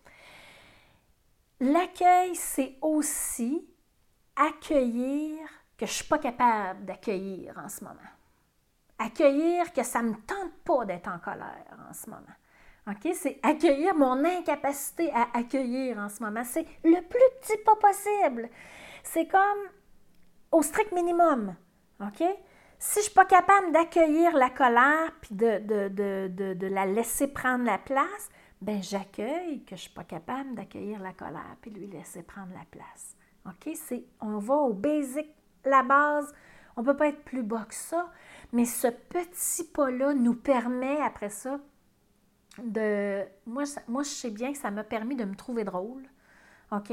L'accueil, 1.60 2.34
c'est 2.34 2.76
aussi 2.82 3.66
accueillir 4.36 5.38
que 5.78 5.86
je 5.86 5.90
ne 5.90 5.94
suis 5.94 6.04
pas 6.04 6.18
capable 6.18 6.84
d'accueillir 6.84 7.56
en 7.58 7.68
ce 7.68 7.84
moment. 7.84 7.96
Accueillir 8.98 9.72
que 9.72 9.82
ça 9.82 10.02
ne 10.02 10.10
me 10.10 10.16
tente 10.26 10.52
pas 10.64 10.84
d'être 10.84 11.08
en 11.08 11.18
colère 11.18 11.76
en 11.88 11.92
ce 11.92 12.10
moment. 12.10 12.22
OK? 12.88 13.12
C'est 13.14 13.38
accueillir 13.42 13.94
mon 13.94 14.24
incapacité 14.24 15.10
à 15.12 15.28
accueillir 15.34 15.98
en 15.98 16.08
ce 16.08 16.22
moment. 16.22 16.44
C'est 16.44 16.66
le 16.84 17.00
plus 17.00 17.40
petit 17.40 17.56
pas 17.64 17.76
possible. 17.76 18.50
C'est 19.02 19.26
comme 19.26 19.68
au 20.52 20.62
strict 20.62 20.92
minimum. 20.92 21.54
OK? 22.00 22.22
Si 22.78 22.94
je 22.94 22.98
ne 22.98 23.04
suis 23.04 23.14
pas 23.14 23.24
capable 23.24 23.72
d'accueillir 23.72 24.36
la 24.36 24.50
colère 24.50 25.12
puis 25.22 25.34
de, 25.34 25.88
de, 25.88 26.54
de, 26.54 26.66
la 26.66 26.84
laisser 26.84 27.28
prendre 27.28 27.64
la 27.64 27.78
place, 27.78 28.28
ben 28.60 28.82
j'accueille 28.82 29.64
que 29.64 29.70
je 29.70 29.74
ne 29.74 29.78
suis 29.80 29.94
pas 29.94 30.04
capable 30.04 30.54
d'accueillir 30.54 31.00
la 31.00 31.12
colère 31.12 31.56
puis 31.62 31.70
lui 31.70 31.86
laisser 31.86 32.22
prendre 32.22 32.52
la 32.52 32.64
place. 32.70 33.16
OK? 33.46 33.74
C'est, 33.74 34.04
on 34.20 34.38
va 34.38 34.54
au 34.54 34.74
basic, 34.74 35.28
la 35.64 35.82
base. 35.82 36.34
On 36.76 36.82
ne 36.82 36.86
peut 36.86 36.96
pas 36.96 37.08
être 37.08 37.24
plus 37.24 37.42
bas 37.42 37.64
que 37.68 37.74
ça, 37.74 38.10
mais 38.52 38.64
ce 38.64 38.88
petit 38.88 39.64
pas-là 39.64 40.12
nous 40.12 40.34
permet 40.34 41.00
après 41.00 41.30
ça 41.30 41.60
de. 42.62 43.22
Moi, 43.46 43.64
moi, 43.88 44.02
je 44.02 44.08
sais 44.08 44.30
bien 44.30 44.52
que 44.52 44.58
ça 44.58 44.70
m'a 44.70 44.84
permis 44.84 45.16
de 45.16 45.24
me 45.24 45.34
trouver 45.34 45.64
drôle. 45.64 46.02
OK? 46.70 46.92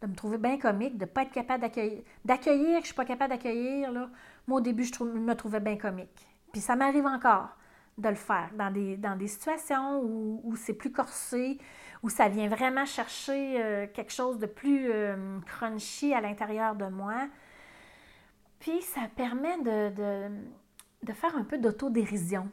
De 0.00 0.06
me 0.06 0.14
trouver 0.14 0.38
bien 0.38 0.58
comique, 0.58 0.96
de 0.96 1.04
ne 1.04 1.10
pas 1.10 1.22
être 1.22 1.32
capable 1.32 1.60
d'accueillir. 1.60 2.02
D'accueillir 2.24 2.66
que 2.66 2.72
je 2.72 2.78
ne 2.78 2.84
suis 2.86 2.94
pas 2.94 3.04
capable 3.04 3.30
d'accueillir, 3.30 3.92
là. 3.92 4.10
Moi, 4.46 4.58
au 4.58 4.62
début, 4.62 4.84
je, 4.84 5.04
me 5.04 5.34
trouvais 5.34 5.60
bien 5.60 5.76
comique. 5.76 6.26
Puis 6.52 6.60
ça 6.60 6.74
m'arrive 6.76 7.06
encore 7.06 7.56
de 7.98 8.08
le 8.08 8.14
faire 8.14 8.50
dans 8.56 8.70
des, 8.70 8.96
dans 8.96 9.16
des 9.16 9.28
situations 9.28 10.00
où, 10.00 10.56
c'est 10.56 10.72
plus 10.72 10.90
corsé, 10.90 11.58
où 12.02 12.08
ça 12.08 12.28
vient 12.28 12.48
vraiment 12.48 12.86
chercher 12.86 13.62
euh, 13.62 13.86
quelque 13.92 14.12
chose 14.12 14.38
de 14.38 14.46
plus 14.46 14.90
euh, 14.90 15.38
crunchy 15.46 16.14
à 16.14 16.20
l'intérieur 16.20 16.74
de 16.74 16.86
moi. 16.86 17.28
Puis 18.58 18.80
ça 18.82 19.02
permet 19.14 19.58
de, 19.58 19.94
de, 19.94 20.30
de 21.02 21.12
faire 21.12 21.36
un 21.36 21.44
peu 21.44 21.58
d'autodérision 21.58 22.48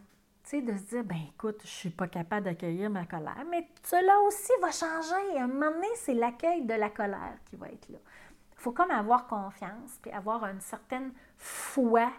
de 0.55 0.77
se 0.77 0.83
dire, 0.83 1.03
ben 1.03 1.19
écoute, 1.29 1.59
je 1.63 1.67
suis 1.67 1.89
pas 1.89 2.07
capable 2.07 2.45
d'accueillir 2.45 2.89
ma 2.89 3.05
colère, 3.05 3.43
mais 3.49 3.67
cela 3.83 4.19
aussi 4.21 4.51
va 4.61 4.71
changer. 4.71 5.37
À 5.37 5.43
un 5.43 5.47
moment 5.47 5.71
donné, 5.71 5.87
c'est 5.95 6.13
l'accueil 6.13 6.63
de 6.63 6.73
la 6.73 6.89
colère 6.89 7.37
qui 7.45 7.57
va 7.57 7.67
être 7.67 7.89
là. 7.89 7.97
Il 8.53 8.61
faut 8.61 8.71
comme 8.71 8.91
avoir 8.91 9.27
confiance, 9.27 9.99
puis 10.01 10.11
avoir 10.11 10.45
une 10.45 10.61
certaine 10.61 11.11
foi 11.37 12.11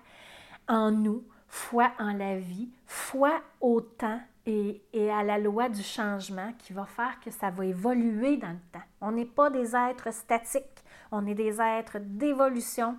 en 0.69 0.91
nous, 0.91 1.25
foi 1.49 1.91
en 1.99 2.13
la 2.13 2.39
vie, 2.39 2.69
foi 2.87 3.41
au 3.61 3.81
temps 3.81 4.21
et, 4.47 4.83
et, 4.93 5.11
à 5.11 5.23
la 5.23 5.39
loi 5.39 5.69
du 5.69 5.83
changement 5.83 6.53
qui 6.59 6.73
va 6.73 6.85
faire 6.85 7.19
que 7.21 7.31
ça 7.31 7.51
va 7.51 7.65
évoluer 7.65 8.37
dans 8.37 8.51
le 8.51 8.61
temps. 8.73 8.87
On 9.01 9.13
n'est 9.13 9.25
pas 9.25 9.51
des 9.51 9.75
êtres 9.75 10.13
statiques, 10.13 10.85
on 11.11 11.27
est 11.27 11.35
des 11.35 11.61
êtres 11.61 11.99
d'évolution 11.99 12.97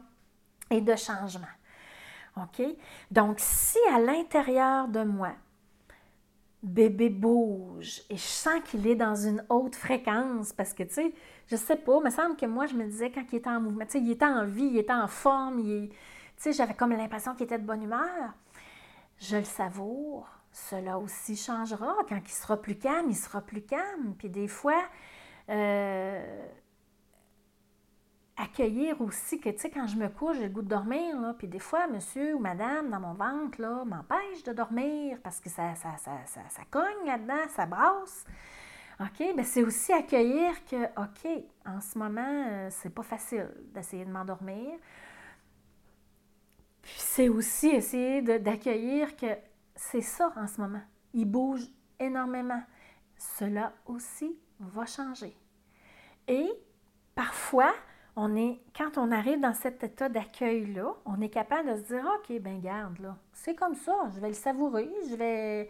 et 0.69 0.81
de 0.81 0.95
changement. 0.95 1.47
Donc, 3.11 3.37
si 3.39 3.77
à 3.93 3.99
l'intérieur 3.99 4.87
de 4.87 5.03
moi, 5.03 5.31
bébé 6.61 7.09
bouge 7.09 8.01
et 8.09 8.17
je 8.17 8.21
sens 8.21 8.61
qu'il 8.65 8.85
est 8.87 8.95
dans 8.95 9.15
une 9.15 9.43
haute 9.49 9.75
fréquence, 9.75 10.51
parce 10.53 10.73
que, 10.73 10.83
tu 10.83 10.93
sais, 10.93 11.13
je 11.47 11.55
sais 11.55 11.77
pas, 11.77 11.97
il 11.99 12.03
me 12.03 12.09
semble 12.09 12.35
que 12.35 12.45
moi, 12.45 12.65
je 12.65 12.75
me 12.75 12.85
disais 12.85 13.11
quand 13.11 13.23
il 13.31 13.37
était 13.37 13.49
en 13.49 13.61
mouvement, 13.61 13.85
tu 13.85 13.91
sais, 13.91 13.99
il 14.01 14.11
était 14.11 14.25
en 14.25 14.45
vie, 14.45 14.65
il 14.65 14.77
était 14.77 14.93
en 14.93 15.07
forme, 15.07 15.61
tu 15.63 15.89
sais, 16.37 16.53
j'avais 16.53 16.73
comme 16.73 16.91
l'impression 16.91 17.33
qu'il 17.33 17.45
était 17.45 17.59
de 17.59 17.65
bonne 17.65 17.83
humeur. 17.83 18.33
Je 19.19 19.37
le 19.37 19.43
savoure. 19.43 20.27
Cela 20.51 20.97
aussi 20.97 21.35
changera. 21.35 21.95
Quand 22.07 22.19
il 22.25 22.31
sera 22.31 22.57
plus 22.57 22.77
calme, 22.77 23.09
il 23.09 23.15
sera 23.15 23.41
plus 23.41 23.61
calme. 23.61 24.15
Puis 24.17 24.29
des 24.29 24.47
fois, 24.47 24.81
euh, 25.49 26.47
accueillir 28.39 29.01
aussi 29.01 29.39
que, 29.39 29.49
tu 29.49 29.59
sais, 29.59 29.69
quand 29.69 29.85
je 29.85 29.97
me 29.97 30.07
couche, 30.07 30.37
j'ai 30.37 30.47
le 30.47 30.49
goût 30.49 30.61
de 30.61 30.69
dormir, 30.69 31.19
là, 31.19 31.35
puis 31.37 31.47
des 31.47 31.59
fois, 31.59 31.87
monsieur 31.87 32.35
ou 32.35 32.39
madame 32.39 32.89
dans 32.89 32.99
mon 32.99 33.13
ventre, 33.13 33.61
là, 33.61 33.83
m'empêche 33.85 34.43
de 34.45 34.53
dormir 34.53 35.19
parce 35.21 35.41
que 35.41 35.49
ça, 35.49 35.75
ça, 35.75 35.97
ça, 35.97 36.11
ça, 36.25 36.61
cogne 36.71 37.05
là-dedans, 37.05 37.47
ça 37.49 37.65
brasse. 37.65 38.25
OK? 39.01 39.17
Bien, 39.35 39.43
c'est 39.43 39.63
aussi 39.63 39.91
accueillir 39.91 40.63
que, 40.65 40.85
OK, 40.99 41.43
en 41.65 41.81
ce 41.81 41.97
moment, 41.97 42.45
euh, 42.47 42.69
c'est 42.71 42.93
pas 42.93 43.03
facile 43.03 43.49
d'essayer 43.73 44.05
de 44.05 44.11
m'endormir. 44.11 44.71
Puis 46.81 46.95
c'est 46.97 47.29
aussi 47.29 47.67
essayer 47.67 48.21
d'accueillir 48.21 49.15
que 49.17 49.37
c'est 49.75 50.01
ça 50.01 50.31
en 50.37 50.47
ce 50.47 50.61
moment. 50.61 50.81
Il 51.13 51.25
bouge 51.25 51.67
énormément. 51.99 52.61
Cela 53.17 53.73
aussi 53.85 54.37
va 54.59 54.85
changer. 54.85 55.35
Et 56.27 56.49
parfois, 57.15 57.73
quand 58.75 58.97
on 58.97 59.11
arrive 59.11 59.39
dans 59.39 59.53
cet 59.53 59.83
état 59.83 60.09
d'accueil-là, 60.09 60.93
on 61.05 61.21
est 61.21 61.29
capable 61.29 61.71
de 61.71 61.77
se 61.77 61.87
dire 61.93 62.05
OK, 62.05 62.39
ben 62.41 62.59
garde, 62.59 62.99
là, 62.99 63.15
c'est 63.33 63.55
comme 63.55 63.75
ça, 63.75 63.93
je 64.13 64.19
vais 64.19 64.29
le 64.29 64.33
savourer, 64.33 64.89
je 65.09 65.15
vais. 65.15 65.69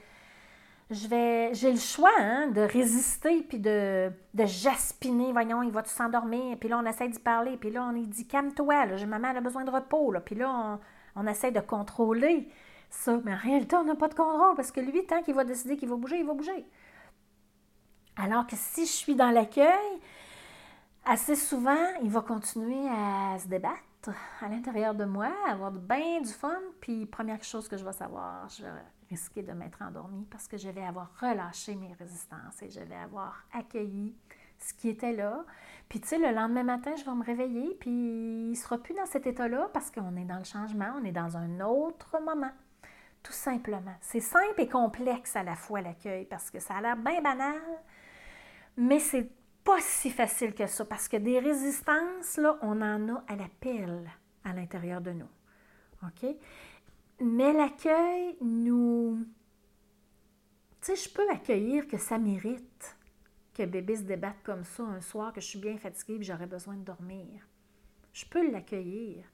J'ai 0.91 1.72
le 1.72 1.77
choix 1.77 2.10
hein, 2.18 2.48
de 2.48 2.62
résister 2.62 3.44
puis 3.44 3.60
de, 3.60 4.12
jaspiner. 4.34 5.32
Voyons, 5.32 5.62
il 5.62 5.70
va 5.70 5.84
s'endormir. 5.86 6.58
Puis 6.58 6.68
là, 6.68 6.79
on 6.84 6.86
essaie 6.88 7.08
d'y 7.08 7.20
parler. 7.20 7.58
Puis 7.58 7.70
là, 7.70 7.84
on 7.84 7.91
lui 7.91 8.08
dit 8.08 8.25
calme-toi, 8.25 8.88
là, 8.88 9.06
maman 9.06 9.27
elle 9.29 9.38
a 9.38 9.41
besoin 9.41 9.63
de 9.65 9.70
repos. 9.70 10.12
Là. 10.12 10.20
Puis 10.20 10.34
là, 10.34 10.50
on, 10.50 10.79
on 11.22 11.27
essaie 11.27 11.51
de 11.51 11.60
contrôler 11.60 12.50
ça. 12.89 13.20
Mais 13.24 13.34
en 13.34 13.38
réalité, 13.38 13.75
on 13.75 13.84
n'a 13.84 13.96
pas 13.96 14.08
de 14.08 14.15
contrôle 14.15 14.56
parce 14.56 14.72
que 14.72 14.79
lui, 14.79 15.06
tant 15.06 15.22
qu'il 15.22 15.36
va 15.36 15.44
décider 15.44 15.77
qu'il 15.77 15.89
va 15.89 15.96
bouger, 15.96 16.18
il 16.18 16.25
va 16.25 16.34
bouger. 16.34 16.65
Alors 18.15 18.48
que 18.48 18.56
si 18.56 18.88
je 18.88 18.91
suis 18.91 19.15
dans 19.15 19.29
l'accueil, 19.29 20.00
assez 21.06 21.36
souvent, 21.36 21.86
il 22.01 22.10
va 22.10 22.22
continuer 22.22 22.88
à 22.89 23.38
se 23.39 23.48
débattre 23.48 23.79
à 24.41 24.48
l'intérieur 24.48 24.96
de 24.96 25.06
moi, 25.06 25.32
avoir 25.48 25.72
bien 25.72 26.22
du 26.22 26.29
fun. 26.29 26.60
Puis, 26.79 27.06
première 27.06 27.44
chose 27.44 27.68
que 27.68 27.77
je 27.77 27.84
vais 27.84 27.94
savoir, 27.94 28.48
je 28.50 28.63
vais 28.63 28.72
risquer 29.10 29.44
de 29.44 29.51
m'être 29.51 29.82
endormie 29.82 30.25
parce 30.29 30.48
que 30.48 30.58
je 30.58 30.70
vais 30.70 30.84
avoir 30.84 31.12
relâché 31.20 31.75
mes 31.75 31.94
résistances 31.94 32.62
et 32.62 32.70
je 32.70 32.79
vais 32.79 32.96
avoir 32.96 33.44
accueilli 33.51 34.15
ce 34.58 34.74
qui 34.74 34.89
était 34.89 35.13
là. 35.13 35.46
Puis, 35.88 36.00
tu 36.00 36.08
sais, 36.08 36.18
le 36.18 36.32
lendemain 36.32 36.63
matin, 36.63 36.96
je 36.96 37.03
vais 37.03 37.15
me 37.15 37.24
réveiller, 37.24 37.75
puis 37.79 37.89
il 37.89 38.51
ne 38.51 38.56
sera 38.56 38.77
plus 38.77 38.94
dans 38.94 39.06
cet 39.06 39.25
état-là 39.25 39.70
parce 39.74 39.91
qu'on 39.91 40.15
est 40.15 40.25
dans 40.25 40.38
le 40.38 40.44
changement, 40.44 40.94
on 41.00 41.03
est 41.03 41.12
dans 41.12 41.38
un 41.38 41.60
autre 41.62 42.20
moment. 42.24 42.51
Tout 43.24 43.34
simplement. 43.34 43.96
C'est 44.01 44.22
simple 44.22 44.62
et 44.62 44.70
complexe 44.70 45.36
à 45.36 45.44
la 45.44 45.56
fois 45.56 45.82
l'accueil 45.82 46.25
parce 46.25 46.50
que 46.50 46.60
ça 46.60 46.75
a 46.75 46.82
l'air 46.82 46.96
bien 46.96 47.22
banal, 47.22 47.60
mais 48.77 49.00
c'est 49.00 49.29
pas 49.63 49.80
si 49.82 50.10
facile 50.10 50.54
que 50.54 50.68
ça 50.68 50.86
parce 50.86 51.08
que 51.08 51.18
des 51.18 51.39
résistances, 51.39 52.38
là, 52.38 52.58
on 52.62 52.82
en 52.82 53.16
a 53.16 53.24
à 53.28 53.36
la 53.36 53.48
pelle 53.60 54.10
à 54.44 54.54
l'intérieur 54.54 55.01
de 55.01 55.12
nous. 55.12 55.30
OK? 56.04 56.36
Mais 57.22 57.54
l'accueil 57.54 58.38
nous. 58.42 59.25
Tu 60.82 60.96
sais, 60.96 60.96
je 60.96 61.13
peux 61.13 61.30
accueillir 61.30 61.88
que 61.88 61.98
ça 61.98 62.18
mérite 62.18 62.96
que 63.54 63.66
bébé 63.66 63.98
se 63.98 64.04
débatte 64.04 64.42
comme 64.44 64.63
ça 64.63 64.84
un 64.84 65.01
soir, 65.01 65.34
que 65.34 65.42
je 65.42 65.48
suis 65.48 65.60
bien 65.60 65.78
fatiguée 65.78 66.16
et 66.16 66.24
j'aurais 66.24 66.48
besoin 66.48 66.75
de 66.75 66.84
dormir. 66.84 67.46
Je 68.13 68.25
peux 68.25 68.50
l'accueillir. 68.50 69.25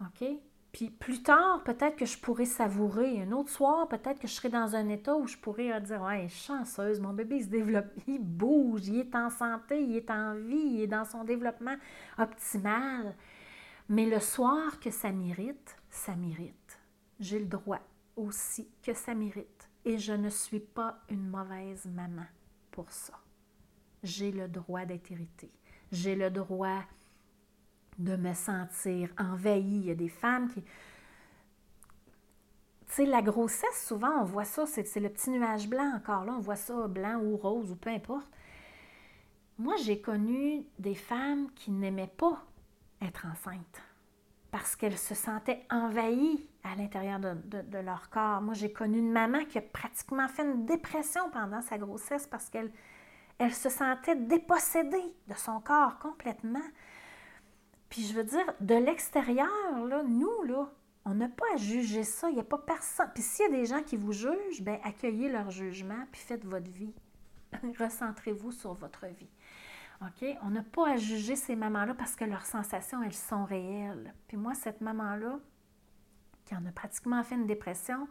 OK? 0.00 0.28
Puis 0.74 0.90
plus 0.90 1.22
tard, 1.22 1.62
peut-être 1.62 1.94
que 1.94 2.04
je 2.04 2.18
pourrais 2.18 2.46
savourer. 2.46 3.22
Un 3.22 3.30
autre 3.30 3.48
soir, 3.48 3.86
peut-être 3.86 4.18
que 4.18 4.26
je 4.26 4.32
serai 4.32 4.48
dans 4.48 4.74
un 4.74 4.88
état 4.88 5.14
où 5.14 5.28
je 5.28 5.36
pourrais 5.36 5.72
euh, 5.72 5.78
dire 5.78 6.02
Ouais, 6.02 6.28
chanceuse, 6.28 7.00
mon 7.00 7.12
bébé 7.12 7.36
il 7.36 7.44
se 7.44 7.48
développe, 7.48 7.86
il 8.08 8.18
bouge, 8.18 8.88
il 8.88 8.98
est 8.98 9.14
en 9.14 9.30
santé, 9.30 9.80
il 9.80 9.96
est 9.96 10.10
en 10.10 10.34
vie, 10.34 10.56
il 10.56 10.80
est 10.80 10.86
dans 10.88 11.04
son 11.04 11.22
développement 11.22 11.76
optimal. 12.18 13.14
Mais 13.88 14.04
le 14.04 14.18
soir 14.18 14.80
que 14.80 14.90
ça 14.90 15.12
mérite, 15.12 15.76
ça 15.90 16.16
mérite. 16.16 16.80
J'ai 17.20 17.38
le 17.38 17.46
droit 17.46 17.80
aussi 18.16 18.68
que 18.82 18.94
ça 18.94 19.14
mérite. 19.14 19.70
Et 19.84 19.98
je 19.98 20.12
ne 20.12 20.28
suis 20.28 20.58
pas 20.58 20.98
une 21.08 21.28
mauvaise 21.28 21.86
maman 21.86 22.26
pour 22.72 22.90
ça. 22.90 23.14
J'ai 24.02 24.32
le 24.32 24.48
droit 24.48 24.84
d'être 24.86 25.08
irritée. 25.12 25.52
J'ai 25.92 26.16
le 26.16 26.30
droit 26.30 26.82
de 27.98 28.16
me 28.16 28.34
sentir 28.34 29.08
envahie. 29.18 29.62
Il 29.62 29.86
y 29.86 29.90
a 29.90 29.94
des 29.94 30.08
femmes 30.08 30.48
qui... 30.48 30.62
Tu 30.62 33.02
sais, 33.02 33.06
la 33.06 33.22
grossesse, 33.22 33.86
souvent, 33.86 34.20
on 34.20 34.24
voit 34.24 34.44
ça, 34.44 34.66
c'est 34.66 35.00
le 35.00 35.08
petit 35.08 35.30
nuage 35.30 35.68
blanc 35.68 35.94
encore 35.96 36.24
là, 36.24 36.34
on 36.36 36.40
voit 36.40 36.56
ça 36.56 36.86
blanc 36.86 37.20
ou 37.20 37.36
rose 37.36 37.72
ou 37.72 37.76
peu 37.76 37.90
importe. 37.90 38.28
Moi, 39.58 39.74
j'ai 39.82 40.00
connu 40.00 40.66
des 40.78 40.94
femmes 40.94 41.50
qui 41.54 41.70
n'aimaient 41.70 42.06
pas 42.06 42.44
être 43.00 43.26
enceintes 43.26 43.82
parce 44.50 44.76
qu'elles 44.76 44.98
se 44.98 45.14
sentaient 45.14 45.64
envahies 45.70 46.48
à 46.62 46.76
l'intérieur 46.76 47.18
de, 47.18 47.78
leur 47.78 48.08
corps. 48.10 48.40
Moi, 48.40 48.54
j'ai 48.54 48.72
connu 48.72 48.98
une 48.98 49.10
maman 49.10 49.44
qui 49.44 49.58
a 49.58 49.62
pratiquement 49.62 50.28
fait 50.28 50.44
une 50.44 50.64
dépression 50.64 51.28
pendant 51.30 51.60
sa 51.60 51.76
grossesse 51.76 52.26
parce 52.26 52.48
qu'elle 52.50 52.70
elle 53.38 53.52
se 53.52 53.68
sentait 53.68 54.14
dépossédée 54.14 55.12
de 55.26 55.34
son 55.34 55.60
corps 55.60 55.98
complètement. 55.98 56.62
Puis 57.94 58.02
je 58.08 58.12
veux 58.12 58.24
dire, 58.24 58.44
de 58.60 58.74
l'extérieur, 58.74 59.86
là, 59.86 60.02
nous, 60.02 60.28
on 61.04 61.14
n'a 61.14 61.28
pas 61.28 61.44
à 61.54 61.56
juger 61.56 62.02
ça. 62.02 62.28
Il 62.28 62.34
n'y 62.34 62.40
a 62.40 62.44
pas 62.44 62.58
personne. 62.58 63.08
Puis 63.14 63.22
s'il 63.22 63.44
y 63.44 63.48
a 63.54 63.56
des 63.56 63.66
gens 63.66 63.84
qui 63.84 63.96
vous 63.96 64.10
jugent, 64.10 64.62
bien, 64.62 64.80
accueillez 64.82 65.28
leur 65.28 65.52
jugement, 65.52 66.04
puis 66.10 66.20
faites 66.20 66.44
votre 66.44 66.68
vie. 66.68 66.92
Recentrez-vous 67.78 68.50
sur 68.50 68.74
votre 68.74 69.06
vie. 69.06 69.30
OK? 70.02 70.26
On 70.42 70.50
n'a 70.50 70.64
pas 70.64 70.94
à 70.94 70.96
juger 70.96 71.36
ces 71.36 71.54
mamans-là 71.54 71.94
parce 71.94 72.16
que 72.16 72.24
leurs 72.24 72.46
sensations, 72.46 73.00
elles 73.00 73.14
sont 73.14 73.44
réelles. 73.44 74.12
Puis 74.26 74.38
moi, 74.38 74.54
cette 74.54 74.80
maman-là, 74.80 75.38
qui 76.46 76.56
en 76.56 76.66
a 76.66 76.72
pratiquement 76.72 77.22
fait 77.22 77.36
une 77.36 77.46
dépression, 77.46 78.08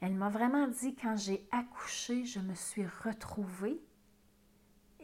elle 0.00 0.14
m'a 0.14 0.28
vraiment 0.28 0.68
dit 0.68 0.94
quand 0.94 1.16
j'ai 1.16 1.48
accouché, 1.50 2.24
je 2.26 2.38
me 2.38 2.54
suis 2.54 2.86
retrouvée 3.02 3.82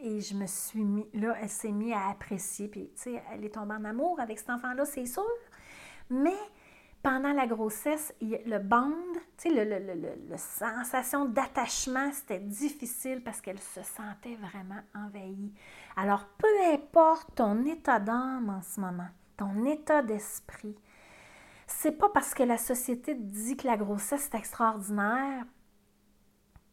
et 0.03 0.19
je 0.19 0.35
me 0.35 0.45
suis 0.45 0.83
mis, 0.83 1.07
là, 1.13 1.35
elle 1.41 1.49
s'est 1.49 1.71
mise 1.71 1.93
à 1.93 2.09
apprécier. 2.09 2.67
Puis, 2.67 2.91
tu 2.93 3.03
sais, 3.03 3.23
elle 3.31 3.45
est 3.45 3.53
tombée 3.53 3.75
en 3.75 3.85
amour 3.85 4.19
avec 4.19 4.37
cet 4.37 4.49
enfant-là, 4.49 4.83
c'est 4.85 5.05
sûr. 5.05 5.23
Mais 6.09 6.35
pendant 7.01 7.31
la 7.31 7.47
grossesse, 7.47 8.13
le 8.21 8.59
band, 8.59 8.91
tu 9.37 9.49
sais, 9.49 9.65
le, 9.65 10.37
sensation 10.37 11.25
d'attachement, 11.25 12.11
c'était 12.11 12.39
difficile 12.39 13.23
parce 13.23 13.39
qu'elle 13.39 13.59
se 13.59 13.81
sentait 13.81 14.35
vraiment 14.35 14.81
envahie. 14.93 15.53
Alors, 15.95 16.25
peu 16.37 16.47
importe 16.73 17.35
ton 17.35 17.63
état 17.65 17.99
d'âme 17.99 18.49
en 18.49 18.61
ce 18.61 18.81
moment, 18.81 19.09
ton 19.37 19.63
état 19.65 20.01
d'esprit, 20.01 20.75
c'est 21.65 21.97
pas 21.97 22.09
parce 22.09 22.33
que 22.33 22.43
la 22.43 22.57
société 22.57 23.15
dit 23.15 23.55
que 23.55 23.67
la 23.67 23.77
grossesse 23.77 24.29
est 24.33 24.37
extraordinaire 24.37 25.45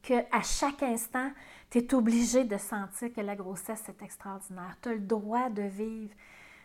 que 0.02 0.14
à 0.32 0.42
chaque 0.42 0.82
instant, 0.82 1.30
tu 1.70 1.78
es 1.78 1.94
obligé 1.94 2.44
de 2.44 2.56
sentir 2.56 3.12
que 3.12 3.20
la 3.20 3.36
grossesse 3.36 3.88
est 3.88 4.02
extraordinaire. 4.02 4.76
Tu 4.82 4.88
as 4.88 4.94
le 4.94 5.00
droit 5.00 5.48
de 5.48 5.62
vivre 5.62 6.12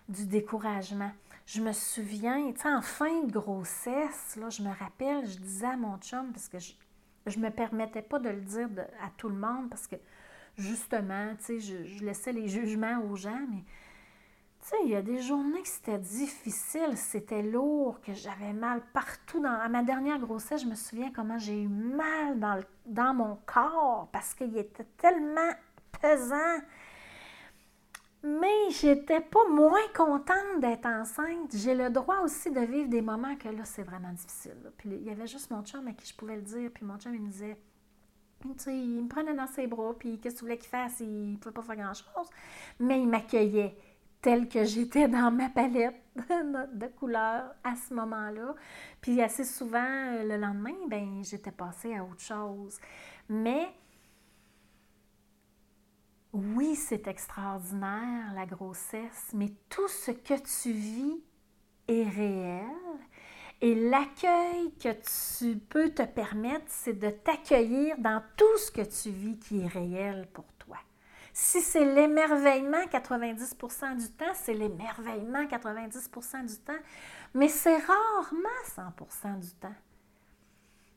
du 0.10 0.26
découragement. 0.26 1.12
Je 1.46 1.62
me 1.62 1.74
souviens, 1.74 2.52
tu 2.52 2.62
sais, 2.62 2.70
en 2.70 2.82
fin 2.82 3.24
de 3.24 3.32
grossesse, 3.32 4.36
là, 4.36 4.50
je 4.50 4.64
me 4.64 4.70
rappelle, 4.70 5.28
je 5.28 5.38
disais 5.38 5.68
à 5.68 5.78
mon 5.78 5.98
chum, 6.00 6.32
parce 6.32 6.48
que 6.48 6.58
je 6.60 7.40
ne 7.40 7.44
me 7.44 7.50
permettais 7.52 8.02
pas 8.02 8.18
de 8.18 8.30
le 8.30 8.42
dire 8.42 8.68
à 9.04 9.10
tout 9.16 9.30
le 9.30 9.36
monde, 9.36 9.70
parce 9.70 9.86
que 9.86 9.96
justement, 10.58 11.36
tu 11.38 11.60
sais, 11.60 11.60
je, 11.60 12.04
laissais 12.04 12.32
les 12.32 12.48
jugements 12.48 13.00
aux 13.10 13.16
gens, 13.16 13.46
mais 13.50 13.64
tu 14.66 14.72
sais, 14.72 14.78
il 14.84 14.90
y 14.90 14.96
a 14.96 15.02
des 15.04 15.22
journées 15.22 15.62
que 15.62 15.68
c'était 15.68 16.00
difficile, 16.00 16.98
c'était 16.98 17.44
lourd, 17.44 18.02
que 18.02 18.14
j'avais 18.14 18.54
mal 18.54 18.82
partout. 18.94 19.40
Dans, 19.40 19.54
à 19.54 19.70
ma 19.70 19.84
dernière 19.84 20.18
grossesse, 20.18 20.64
je 20.64 20.68
me 20.68 20.76
souviens 20.76 21.12
comment 21.12 21.38
j'ai 21.38 21.62
eu 21.62 21.68
mal 21.68 22.40
dans, 22.40 22.60
dans 22.88 23.14
mon 23.14 23.38
corps 23.46 24.10
parce 24.12 24.34
qu'il 24.34 24.58
était 24.58 24.88
tellement 24.98 25.52
pesant 26.02 26.60
mais 28.26 28.72
j'étais 28.72 29.22
pas 29.22 29.48
moins 29.52 29.88
contente 29.96 30.60
d'être 30.60 30.88
enceinte. 30.88 31.56
J'ai 31.56 31.76
le 31.76 31.92
droit 31.92 32.22
aussi 32.24 32.50
de 32.50 32.60
vivre 32.60 32.90
des 32.90 33.02
moments 33.02 33.36
que 33.36 33.50
là, 33.50 33.66
c'est 33.66 33.84
vraiment 33.84 34.12
difficile. 34.14 34.58
Puis 34.78 34.90
il 34.90 35.04
y 35.04 35.12
avait 35.12 35.28
juste 35.28 35.52
mon 35.52 35.64
chum 35.64 35.88
à 35.88 35.92
qui 35.92 36.08
je 36.08 36.16
pouvais 36.16 36.36
le 36.36 36.42
dire. 36.42 36.72
Puis 36.74 36.84
mon 36.84 36.98
chum, 36.98 37.14
il 37.14 37.22
me 37.22 37.28
disait, 37.28 37.56
il 38.68 39.04
me 39.04 39.08
prenait 39.08 39.36
dans 39.36 39.46
ses 39.46 39.68
bras. 39.68 39.94
Puis 39.98 40.20
qu'est-ce 40.20 40.36
que 40.36 40.40
tu 40.40 40.46
voulais 40.46 40.58
qu'il 40.58 40.70
fasse? 40.70 41.00
Il 41.02 41.38
pouvait 41.40 41.54
pas 41.54 41.62
faire 41.62 41.76
grand-chose. 41.76 42.30
Mais 42.80 43.00
il 43.00 43.08
m'accueillait 43.08 43.78
tel 44.26 44.50
que 44.50 44.64
j'étais 44.64 45.08
dans 45.08 45.30
ma 45.30 45.50
palette 45.50 46.02
de 46.16 46.88
couleurs 46.88 47.54
à 47.64 47.76
ce 47.76 47.94
moment-là. 47.94 48.56
Puis 49.00 49.22
assez 49.22 49.44
souvent, 49.44 50.24
le 50.24 50.36
lendemain, 50.38 50.74
ben 50.90 51.24
j'étais 51.24 51.52
passée 51.52 51.96
à 51.96 52.04
autre 52.04 52.22
chose. 52.22 52.80
Mais 53.30 53.68
oui, 56.34 56.74
c'est 56.74 57.08
extraordinaire, 57.08 58.34
la 58.34 58.48
grossesse, 58.48 59.30
mais 59.36 59.52
tout 59.70 59.88
ce 59.88 60.10
que 60.10 60.34
tu 60.34 60.72
vis 60.72 61.24
est 61.88 62.10
réel. 62.10 62.66
Et 63.62 63.76
l'accueil 63.76 64.74
que 64.82 64.90
tu 65.38 65.60
peux 65.60 65.92
te 65.92 66.02
permettre, 66.02 66.66
c'est 66.70 66.98
de 66.98 67.12
t'accueillir 67.12 67.96
dans 68.00 68.24
tout 68.36 68.58
ce 68.58 68.72
que 68.72 68.82
tu 68.82 69.12
vis 69.12 69.38
qui 69.38 69.62
est 69.62 69.68
réel 69.68 70.28
pour 70.34 70.46
toi. 70.46 70.55
Si 71.38 71.60
c'est 71.60 71.84
l'émerveillement 71.84 72.86
90% 72.86 73.98
du 73.98 74.10
temps, 74.12 74.34
c'est 74.36 74.54
l'émerveillement 74.54 75.44
90% 75.44 76.46
du 76.46 76.56
temps, 76.60 76.82
mais 77.34 77.50
c'est 77.50 77.76
rarement 77.76 78.94
100% 78.98 79.40
du 79.42 79.52
temps. 79.56 79.76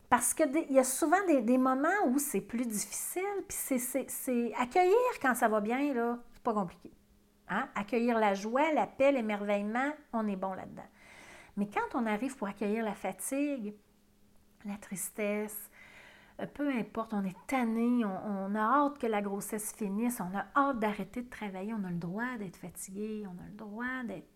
Parce 0.09 0.35
qu'il 0.35 0.71
y 0.71 0.79
a 0.79 0.85
souvent 0.85 1.17
des, 1.27 1.59
moments 1.59 1.89
où 2.07 2.21
c'est 2.21 2.41
plus 2.41 2.65
difficile, 2.65 3.25
puis 3.49 3.81
c'est 3.81 4.55
accueillir 4.57 4.95
quand 5.21 5.35
ça 5.35 5.49
va 5.49 5.61
bien, 5.61 5.93
là, 5.93 6.21
c'est 6.33 6.43
pas 6.45 6.55
compliqué. 6.55 6.93
Hein? 7.49 7.69
Accueillir 7.75 8.17
la 8.17 8.35
joie, 8.35 8.73
la 8.73 8.87
paix, 8.87 9.11
l'émerveillement, 9.11 9.91
on 10.13 10.29
est 10.29 10.37
bon 10.37 10.55
là-dedans. 10.55 10.89
Mais 11.57 11.67
quand 11.69 11.99
on 11.99 12.07
arrive 12.07 12.37
pour 12.37 12.47
accueillir 12.47 12.85
la 12.85 12.95
fatigue, 12.95 13.75
la 14.65 14.77
tristesse, 14.77 15.69
peu 16.47 16.69
importe, 16.71 17.13
on 17.15 17.25
est 17.25 17.37
tanné, 17.49 18.05
on, 18.05 18.55
a 18.55 18.61
hâte 18.61 18.99
que 18.99 19.07
la 19.07 19.21
grossesse 19.21 19.73
finisse, 19.73 20.21
on 20.21 20.37
a 20.37 20.47
hâte 20.57 20.79
d'arrêter 20.79 21.23
de 21.23 21.29
travailler, 21.29 21.75
on 21.75 21.85
a 21.85 21.91
le 21.91 21.97
droit 21.97 22.37
d'être 22.39 22.57
fatigué, 22.57 23.27
on 23.27 23.43
a 23.43 23.47
le 23.47 23.57
droit 23.57 24.05
d'être 24.07 24.29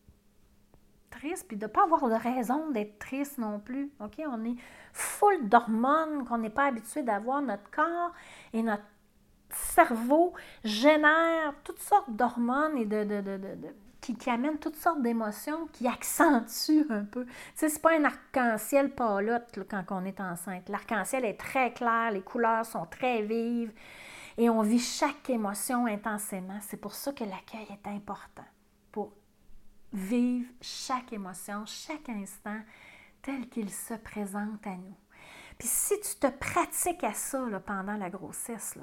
triste, 1.10 1.46
puis 1.46 1.56
de 1.56 1.66
ne 1.66 1.70
pas 1.70 1.84
avoir 1.84 2.08
de 2.08 2.14
raison 2.14 2.70
d'être 2.70 2.98
triste 2.98 3.38
non 3.38 3.60
plus. 3.60 3.92
On 4.00 4.44
est 4.44 4.56
full 4.92 5.48
d'hormones 5.48 6.24
qu'on 6.24 6.38
n'est 6.38 6.50
pas 6.50 6.66
habitué 6.66 7.02
d'avoir. 7.02 7.40
Notre 7.40 7.70
corps 7.70 8.12
et 8.52 8.62
notre 8.62 8.82
cerveau 9.50 10.32
génèrent 10.64 11.54
toutes 11.62 11.78
sortes 11.78 12.10
d'hormones 12.10 12.76
et 12.78 12.86
de, 12.86 13.04
de, 13.04 13.22
qui, 14.02 14.28
amènent 14.28 14.58
toutes 14.58 14.76
sortes 14.76 15.00
d'émotions 15.00 15.68
qui 15.72 15.86
accentuent 15.86 16.86
un 16.90 17.04
peu. 17.04 17.24
Tu 17.24 17.32
sais, 17.54 17.68
c'est 17.68 17.80
pas 17.80 17.96
un 17.96 18.04
arc-en-ciel 18.04 18.94
palotte 18.94 19.60
quand 19.70 19.84
on 19.90 20.04
est 20.04 20.20
enceinte. 20.20 20.68
L'arc-en-ciel 20.68 21.24
est 21.24 21.38
très 21.38 21.72
clair, 21.72 22.10
les 22.10 22.20
couleurs 22.20 22.66
sont 22.66 22.84
très 22.86 23.22
vives 23.22 23.72
et 24.36 24.50
on 24.50 24.62
vit 24.62 24.80
chaque 24.80 25.30
émotion 25.30 25.86
intensément. 25.86 26.58
C'est 26.60 26.76
pour 26.76 26.94
ça 26.94 27.12
que 27.12 27.24
l'accueil 27.24 27.66
est 27.70 27.88
important 27.88 28.44
pour 28.90 29.12
vivre 29.92 30.50
chaque 30.60 31.12
émotion, 31.12 31.64
chaque 31.64 32.08
instant 32.08 32.60
tel 33.22 33.48
qu'il 33.48 33.70
se 33.70 33.94
présente 33.94 34.66
à 34.66 34.76
nous. 34.76 34.96
Puis 35.58 35.68
si 35.68 35.94
tu 36.00 36.16
te 36.16 36.26
pratiques 36.26 37.04
à 37.04 37.14
ça 37.14 37.46
pendant 37.64 37.96
la 37.96 38.10
grossesse, 38.10 38.76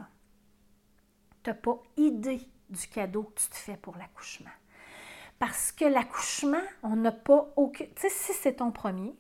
tu 1.44 1.50
n'as 1.50 1.56
pas 1.56 1.82
idée 1.98 2.48
du 2.70 2.88
cadeau 2.88 3.24
que 3.24 3.42
tu 3.42 3.50
te 3.50 3.56
fais 3.56 3.78
pour 3.78 3.98
l'accouchement. 3.98 4.50
Parce 5.40 5.72
que 5.72 5.86
l'accouchement, 5.86 6.62
on 6.84 6.98
n'a 6.98 7.14
pas 7.14 7.52
aucun... 7.56 7.86
Tu 7.86 8.02
sais, 8.02 8.10
si 8.10 8.34
c'est 8.34 8.56
ton 8.56 8.72
premier, 8.72 9.18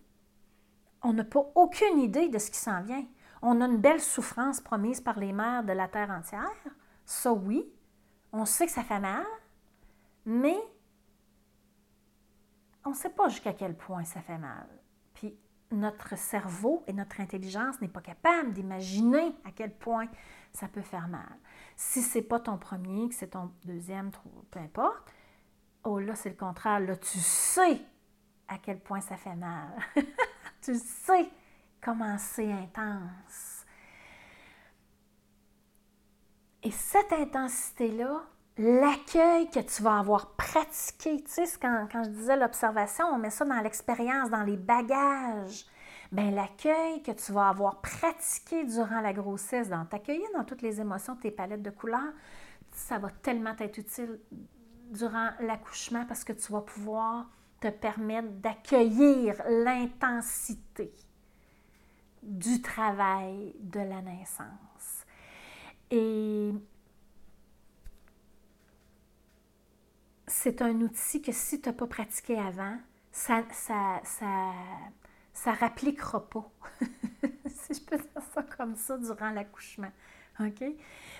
on 1.01 1.13
n'a 1.13 1.23
pas 1.23 1.49
aucune 1.55 1.99
idée 1.99 2.27
de 2.27 2.37
ce 2.37 2.51
qui 2.51 2.57
s'en 2.57 2.81
vient. 2.83 3.05
On 3.41 3.61
a 3.61 3.65
une 3.65 3.77
belle 3.77 4.01
souffrance 4.01 4.59
promise 4.59 4.99
par 4.99 5.17
les 5.17 5.31
mères 5.31 5.63
de 5.63 5.71
la 5.71 5.87
terre 5.87 6.09
entière. 6.09 6.51
Ça, 7.05 7.31
oui. 7.31 7.65
On 8.33 8.45
sait 8.45 8.65
que 8.65 8.71
ça 8.71 8.83
fait 8.83 8.99
mal. 8.99 9.25
Mais 10.25 10.57
on 12.83 12.89
ne 12.89 12.95
sait 12.95 13.09
pas 13.09 13.29
jusqu'à 13.29 13.53
quel 13.53 13.75
point 13.75 14.03
ça 14.03 14.21
fait 14.21 14.37
mal. 14.37 14.67
Puis 15.13 15.37
notre 15.71 16.17
cerveau 16.17 16.83
et 16.87 16.93
notre 16.93 17.21
intelligence 17.21 17.79
n'est 17.79 17.87
pas 17.87 18.01
capable 18.01 18.51
d'imaginer 18.53 19.35
à 19.45 19.51
quel 19.55 19.73
point 19.73 20.07
ça 20.51 20.67
peut 20.67 20.81
faire 20.81 21.07
mal. 21.07 21.37
Si 21.75 22.01
c'est 22.01 22.21
pas 22.21 22.39
ton 22.39 22.57
premier, 22.57 23.07
que 23.07 23.15
c'est 23.15 23.29
ton 23.29 23.51
deuxième, 23.63 24.11
peu 24.51 24.59
importe, 24.59 25.13
oh 25.83 25.99
là, 25.99 26.15
c'est 26.15 26.29
le 26.29 26.35
contraire. 26.35 26.79
Là, 26.79 26.95
tu 26.95 27.19
sais 27.19 27.81
à 28.47 28.57
quel 28.57 28.79
point 28.79 29.01
ça 29.01 29.15
fait 29.15 29.35
mal. 29.35 29.69
tu 30.61 30.75
sais 30.75 31.29
comment 31.81 32.17
c'est 32.17 32.51
intense. 32.51 33.65
Et 36.63 36.71
cette 36.71 37.13
intensité-là, 37.13 38.23
l'accueil 38.57 39.49
que 39.49 39.59
tu 39.59 39.81
vas 39.81 39.99
avoir 39.99 40.35
pratiqué. 40.35 41.23
Tu 41.23 41.31
sais, 41.31 41.45
quand, 41.61 41.87
quand 41.89 42.03
je 42.03 42.09
disais 42.09 42.35
l'observation, 42.35 43.05
on 43.05 43.17
met 43.17 43.29
ça 43.29 43.45
dans 43.45 43.61
l'expérience, 43.61 44.29
dans 44.29 44.43
les 44.43 44.57
bagages. 44.57 45.65
Bien, 46.11 46.31
l'accueil 46.31 47.01
que 47.03 47.11
tu 47.11 47.31
vas 47.31 47.49
avoir 47.49 47.81
pratiqué 47.81 48.65
durant 48.65 48.99
la 48.99 49.13
grossesse, 49.13 49.69
dans 49.69 49.85
t'accueillir 49.85 50.27
dans 50.33 50.43
toutes 50.43 50.63
les 50.63 50.81
émotions, 50.81 51.15
tes 51.15 51.31
palettes 51.31 51.61
de 51.61 51.69
couleurs, 51.69 52.13
ça 52.71 52.97
va 52.97 53.09
tellement 53.09 53.55
être 53.59 53.77
utile 53.77 54.19
durant 54.89 55.29
l'accouchement 55.39 56.05
parce 56.05 56.23
que 56.23 56.33
tu 56.33 56.51
vas 56.51 56.61
pouvoir 56.61 57.27
te 57.59 57.69
permettre 57.69 58.29
d'accueillir 58.29 59.41
l'intensité 59.47 60.93
du 62.23 62.61
travail 62.61 63.55
de 63.59 63.79
la 63.79 64.01
naissance. 64.01 65.05
Et 65.91 66.53
c'est 70.27 70.61
un 70.61 70.81
outil 70.81 71.21
que 71.21 71.31
si 71.31 71.59
tu 71.59 71.69
n'as 71.69 71.73
pas 71.73 71.87
pratiqué 71.87 72.37
avant, 72.37 72.77
ça 73.11 73.43
ça, 73.51 73.99
ça, 74.03 74.53
ça 75.33 75.53
rappliquera 75.53 76.27
pas, 76.29 76.49
si 77.47 77.73
je 77.73 77.81
peux 77.81 77.97
dire 77.97 78.23
ça 78.33 78.43
comme 78.43 78.75
ça, 78.75 78.97
durant 78.97 79.31
l'accouchement. 79.31 79.91
OK? 80.39 80.63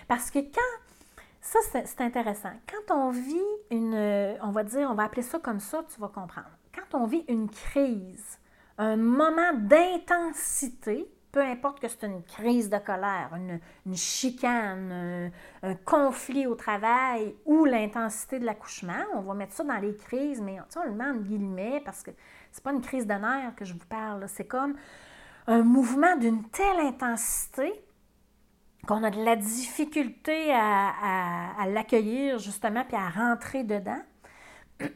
Parce 0.08 0.30
que 0.30 0.38
quand, 0.38 0.99
ça 1.40 1.58
c'est 1.72 2.00
intéressant, 2.00 2.52
quand 2.70 2.94
on 2.94 3.10
vit 3.10 3.40
une, 3.70 3.94
on 4.42 4.50
va 4.50 4.62
dire, 4.62 4.88
on 4.90 4.94
va 4.94 5.04
appeler 5.04 5.22
ça 5.22 5.38
comme 5.38 5.60
ça, 5.60 5.82
tu 5.92 6.00
vas 6.00 6.08
comprendre. 6.08 6.50
Quand 6.74 6.98
on 6.98 7.06
vit 7.06 7.24
une 7.28 7.48
crise, 7.48 8.38
un 8.78 8.96
moment 8.96 9.52
d'intensité, 9.54 11.10
peu 11.32 11.40
importe 11.40 11.80
que 11.80 11.88
c'est 11.88 12.06
une 12.06 12.22
crise 12.22 12.68
de 12.68 12.78
colère, 12.78 13.30
une, 13.36 13.96
chicane, 13.96 15.30
un, 15.62 15.74
conflit 15.84 16.46
au 16.46 16.54
travail 16.54 17.34
ou 17.44 17.64
l'intensité 17.64 18.38
de 18.38 18.44
l'accouchement, 18.44 19.04
on 19.14 19.20
va 19.20 19.34
mettre 19.34 19.52
ça 19.52 19.64
dans 19.64 19.78
les 19.78 19.96
crises, 19.96 20.40
mais 20.40 20.58
on 20.76 20.84
le 20.84 20.92
met 20.92 21.04
en 21.04 21.14
guillemets 21.14 21.82
parce 21.84 22.02
que 22.02 22.10
c'est 22.50 22.64
pas 22.64 22.72
une 22.72 22.80
crise 22.80 23.06
de 23.06 23.14
nerfs 23.14 23.54
que 23.56 23.64
je 23.64 23.74
vous 23.74 23.86
parle, 23.88 24.28
c'est 24.28 24.46
comme 24.46 24.74
un 25.46 25.62
mouvement 25.62 26.16
d'une 26.16 26.44
telle 26.48 26.80
intensité 26.80 27.84
qu'on 28.86 29.02
a 29.04 29.10
de 29.10 29.22
la 29.22 29.36
difficulté 29.36 30.52
à, 30.52 31.58
à 31.58 31.66
l'accueillir 31.66 32.38
justement 32.38 32.84
puis 32.84 32.96
à 32.96 33.08
rentrer 33.08 33.64
dedans. 33.64 34.02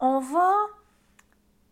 on 0.00 0.18
va 0.20 0.52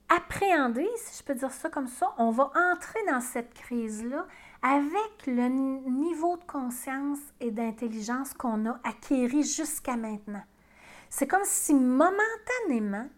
appréhender, 0.09 0.89
si 0.97 1.19
je 1.19 1.25
peux 1.25 1.35
dire 1.35 1.53
ça 1.53 1.71
comme 1.71 1.87
ça, 1.87 2.13
on 2.19 2.31
va 2.31 2.51
entrer 2.73 2.99
dans 3.11 3.21
cette 3.21 3.55
crise-là 3.55 4.27
avec 4.63 5.27
le 5.27 5.49
niveau 5.49 6.37
de 6.37 6.45
conscience 6.45 7.19
et 7.41 7.51
d'intelligence 7.51 8.35
qu'on 8.35 8.67
a 8.67 8.79
acquéri 8.85 9.43
jusqu'à 9.43 9.97
maintenant. 9.97 10.43
C'est 11.11 11.27
comme 11.27 11.45
si 11.45 11.75
momentanément, 11.75 13.09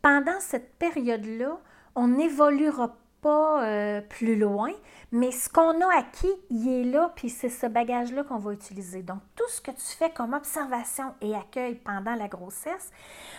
pendant 0.00 0.40
cette 0.40 0.74
période-là, 0.78 1.60
on 1.94 2.08
n'évoluera 2.08 2.96
pas 3.20 3.64
euh, 3.64 4.00
plus 4.00 4.36
loin, 4.36 4.72
mais 5.12 5.30
ce 5.30 5.48
qu'on 5.48 5.80
a 5.80 5.98
acquis, 5.98 6.32
il 6.50 6.68
est 6.68 6.84
là, 6.84 7.12
puis 7.16 7.30
c'est 7.30 7.48
ce 7.48 7.66
bagage-là 7.66 8.24
qu'on 8.24 8.38
va 8.38 8.52
utiliser. 8.52 9.02
Donc, 9.02 9.20
tout 9.34 9.48
ce 9.48 9.60
que 9.60 9.70
tu 9.70 9.96
fais 9.98 10.10
comme 10.10 10.34
observation 10.34 11.14
et 11.20 11.34
accueil 11.34 11.74
pendant 11.76 12.14
la 12.14 12.28
grossesse, 12.28 12.90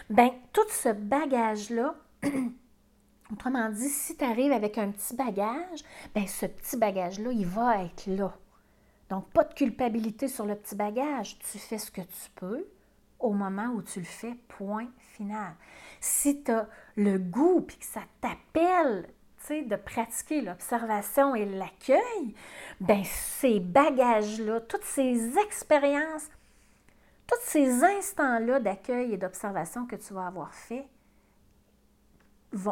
ben 0.10 0.30
tout 0.54 0.68
ce 0.70 0.90
bagage-là, 0.90 1.96
Autrement 3.32 3.70
dit, 3.70 3.90
si 3.90 4.18
tu 4.18 4.26
arrives 4.26 4.52
avec 4.52 4.80
un 4.80 4.90
petit 4.90 5.16
bagage, 5.16 5.84
ben 6.16 6.26
ce 6.26 6.48
petit 6.48 6.78
bagage-là, 6.78 7.32
il 7.32 7.46
va 7.46 7.84
être 7.84 8.08
là. 8.08 8.34
Donc, 9.10 9.30
pas 9.30 9.44
de 9.44 9.54
culpabilité 9.54 10.28
sur 10.28 10.46
le 10.46 10.56
petit 10.56 10.76
bagage. 10.76 11.38
Tu 11.40 11.60
fais 11.60 11.78
ce 11.78 11.92
que 11.92 12.02
tu 12.02 12.30
peux 12.36 12.66
au 13.20 13.32
moment 13.34 13.68
où 13.76 13.82
tu 13.82 14.00
le 14.00 14.06
fais, 14.06 14.36
point 14.48 14.88
final. 14.98 15.54
Si 16.00 16.44
tu 16.44 16.52
as 16.52 16.68
le 16.96 17.20
goût 17.20 17.66
et 17.70 17.78
que 17.78 17.86
ça 17.86 18.02
t'appelle 18.22 19.08
de 19.50 19.76
pratiquer 19.76 20.42
l'observation 20.42 21.34
et 21.34 21.46
l'accueil, 21.46 22.36
ben 22.80 23.04
ces 23.04 23.60
bagages-là, 23.60 24.62
toutes 24.62 24.84
ces 24.84 25.38
expériences, 25.40 26.30
tous 27.26 27.40
ces 27.42 27.84
instants-là 27.84 28.60
d'accueil 28.60 29.14
et 29.14 29.18
d'observation 29.18 29.88
que 29.88 29.96
tu 29.96 30.14
vas 30.14 30.28
avoir 30.28 30.54
fait, 30.54 30.88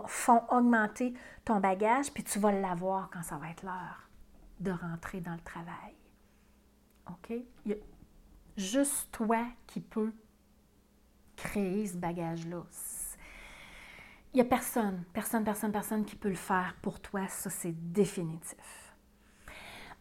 font 0.08 0.43
augmenter 0.49 1.13
ton 1.45 1.60
bagage, 1.60 2.12
puis 2.12 2.23
tu 2.23 2.38
vas 2.38 2.51
l'avoir 2.51 3.10
quand 3.12 3.23
ça 3.23 3.38
va 3.38 3.49
être 3.49 3.63
l'heure 3.63 4.10
de 4.60 4.71
rentrer 4.71 5.19
dans 5.19 5.34
le 5.34 5.41
travail. 5.41 5.95
OK? 7.10 7.38
Il 7.65 7.71
y 7.71 7.73
a 7.73 7.77
juste 8.56 9.12
toi 9.12 9.43
qui 9.65 9.80
peux 9.80 10.13
créer 11.36 11.88
ce 11.88 11.97
bagage-là. 11.97 12.63
N'y 14.38 14.41
a 14.41 14.45
personne, 14.45 15.04
personne, 15.13 15.43
personne, 15.43 15.71
personne 15.71 16.06
qui 16.06 16.15
peut 16.15 16.30
le 16.30 16.36
faire 16.36 16.76
pour 16.84 17.00
toi. 17.00 17.28
Ça, 17.28 17.50
c'est 17.50 17.73
définitif. 17.91 18.93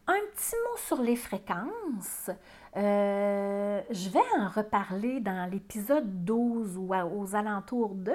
Un 0.07 0.21
petit 0.35 0.55
mot 0.57 0.77
sur 0.77 1.01
les 1.01 1.17
fréquences. 1.17 2.29
Euh, 2.77 3.81
je 3.89 4.11
vais 4.11 4.21
en 4.39 4.51
reparler 4.51 5.21
dans 5.21 5.51
l'épisode 5.51 6.23
12 6.27 6.77
ou 6.77 6.93
aux 6.95 7.35
alentours 7.35 7.95
de. 7.95 8.13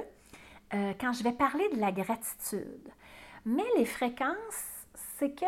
Euh, 0.76 0.94
quand 1.02 1.12
je 1.12 1.24
vais 1.24 1.32
parler 1.32 1.68
de 1.70 1.80
la 1.80 1.92
gratitude. 1.92 2.88
Mais 3.44 3.66
les 3.76 3.86
fréquences, 3.86 4.86
c'est 5.18 5.32
que 5.32 5.46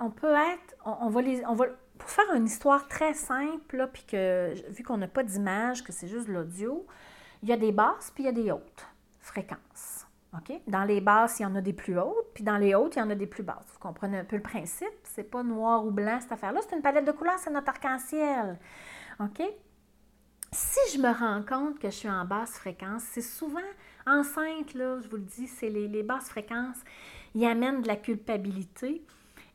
on 0.00 0.10
peut 0.10 0.34
être, 0.34 0.74
on, 0.84 1.10
va 1.10 1.22
les, 1.22 1.46
on 1.46 1.54
va, 1.54 1.66
pour 1.96 2.10
faire 2.10 2.34
une 2.34 2.46
histoire 2.46 2.88
très 2.88 3.14
simple, 3.14 3.88
puis 3.92 4.02
que 4.02 4.52
vu 4.72 4.82
qu'on 4.82 4.96
n'a 4.96 5.06
pas 5.06 5.22
d'image, 5.22 5.84
que 5.84 5.92
c'est 5.92 6.08
juste 6.08 6.26
l'audio, 6.26 6.84
il 7.44 7.50
y 7.50 7.52
a 7.52 7.56
des 7.56 7.70
basses 7.70 8.10
puis 8.12 8.24
il 8.24 8.26
y 8.26 8.30
a 8.30 8.32
des 8.32 8.50
hautes 8.50 8.88
fréquences. 9.26 10.06
OK? 10.34 10.60
Dans 10.66 10.84
les 10.84 11.00
basses, 11.00 11.38
il 11.40 11.44
y 11.44 11.46
en 11.46 11.54
a 11.54 11.60
des 11.60 11.72
plus 11.72 11.98
hautes, 11.98 12.32
puis 12.34 12.44
dans 12.44 12.58
les 12.58 12.74
hautes, 12.74 12.96
il 12.96 12.98
y 12.98 13.02
en 13.02 13.10
a 13.10 13.14
des 13.14 13.26
plus 13.26 13.42
basses. 13.42 13.66
Vous 13.72 13.78
comprenez 13.78 14.18
un 14.18 14.24
peu 14.24 14.36
le 14.36 14.42
principe? 14.42 14.88
C'est 15.04 15.30
pas 15.30 15.42
noir 15.42 15.84
ou 15.84 15.90
blanc 15.90 16.18
cette 16.20 16.32
affaire-là, 16.32 16.60
c'est 16.68 16.76
une 16.76 16.82
palette 16.82 17.06
de 17.06 17.12
couleurs, 17.12 17.38
c'est 17.38 17.50
notre 17.50 17.68
arc-en-ciel. 17.68 18.58
OK? 19.20 19.42
Si 20.52 20.78
je 20.94 20.98
me 21.00 21.12
rends 21.12 21.42
compte 21.42 21.78
que 21.78 21.90
je 21.90 21.96
suis 21.96 22.10
en 22.10 22.24
basse 22.24 22.58
fréquence, 22.58 23.02
c'est 23.02 23.22
souvent 23.22 23.60
Enceinte, 24.06 24.74
là, 24.74 25.00
je 25.00 25.08
vous 25.08 25.16
le 25.16 25.22
dis, 25.22 25.48
c'est 25.48 25.68
les, 25.68 26.02
basses 26.04 26.28
fréquences, 26.28 26.78
y 27.34 27.44
amènent 27.44 27.82
de 27.82 27.88
la 27.88 27.96
culpabilité. 27.96 29.02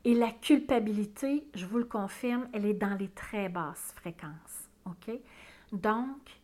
Et 0.03 0.13
la 0.13 0.31
culpabilité, 0.31 1.47
je 1.53 1.65
vous 1.65 1.77
le 1.77 1.85
confirme, 1.85 2.49
elle 2.53 2.65
est 2.65 2.73
dans 2.73 2.95
les 2.95 3.07
très 3.07 3.47
basses 3.47 3.93
fréquences. 3.95 4.69
OK? 4.85 5.13
Donc, 5.71 6.40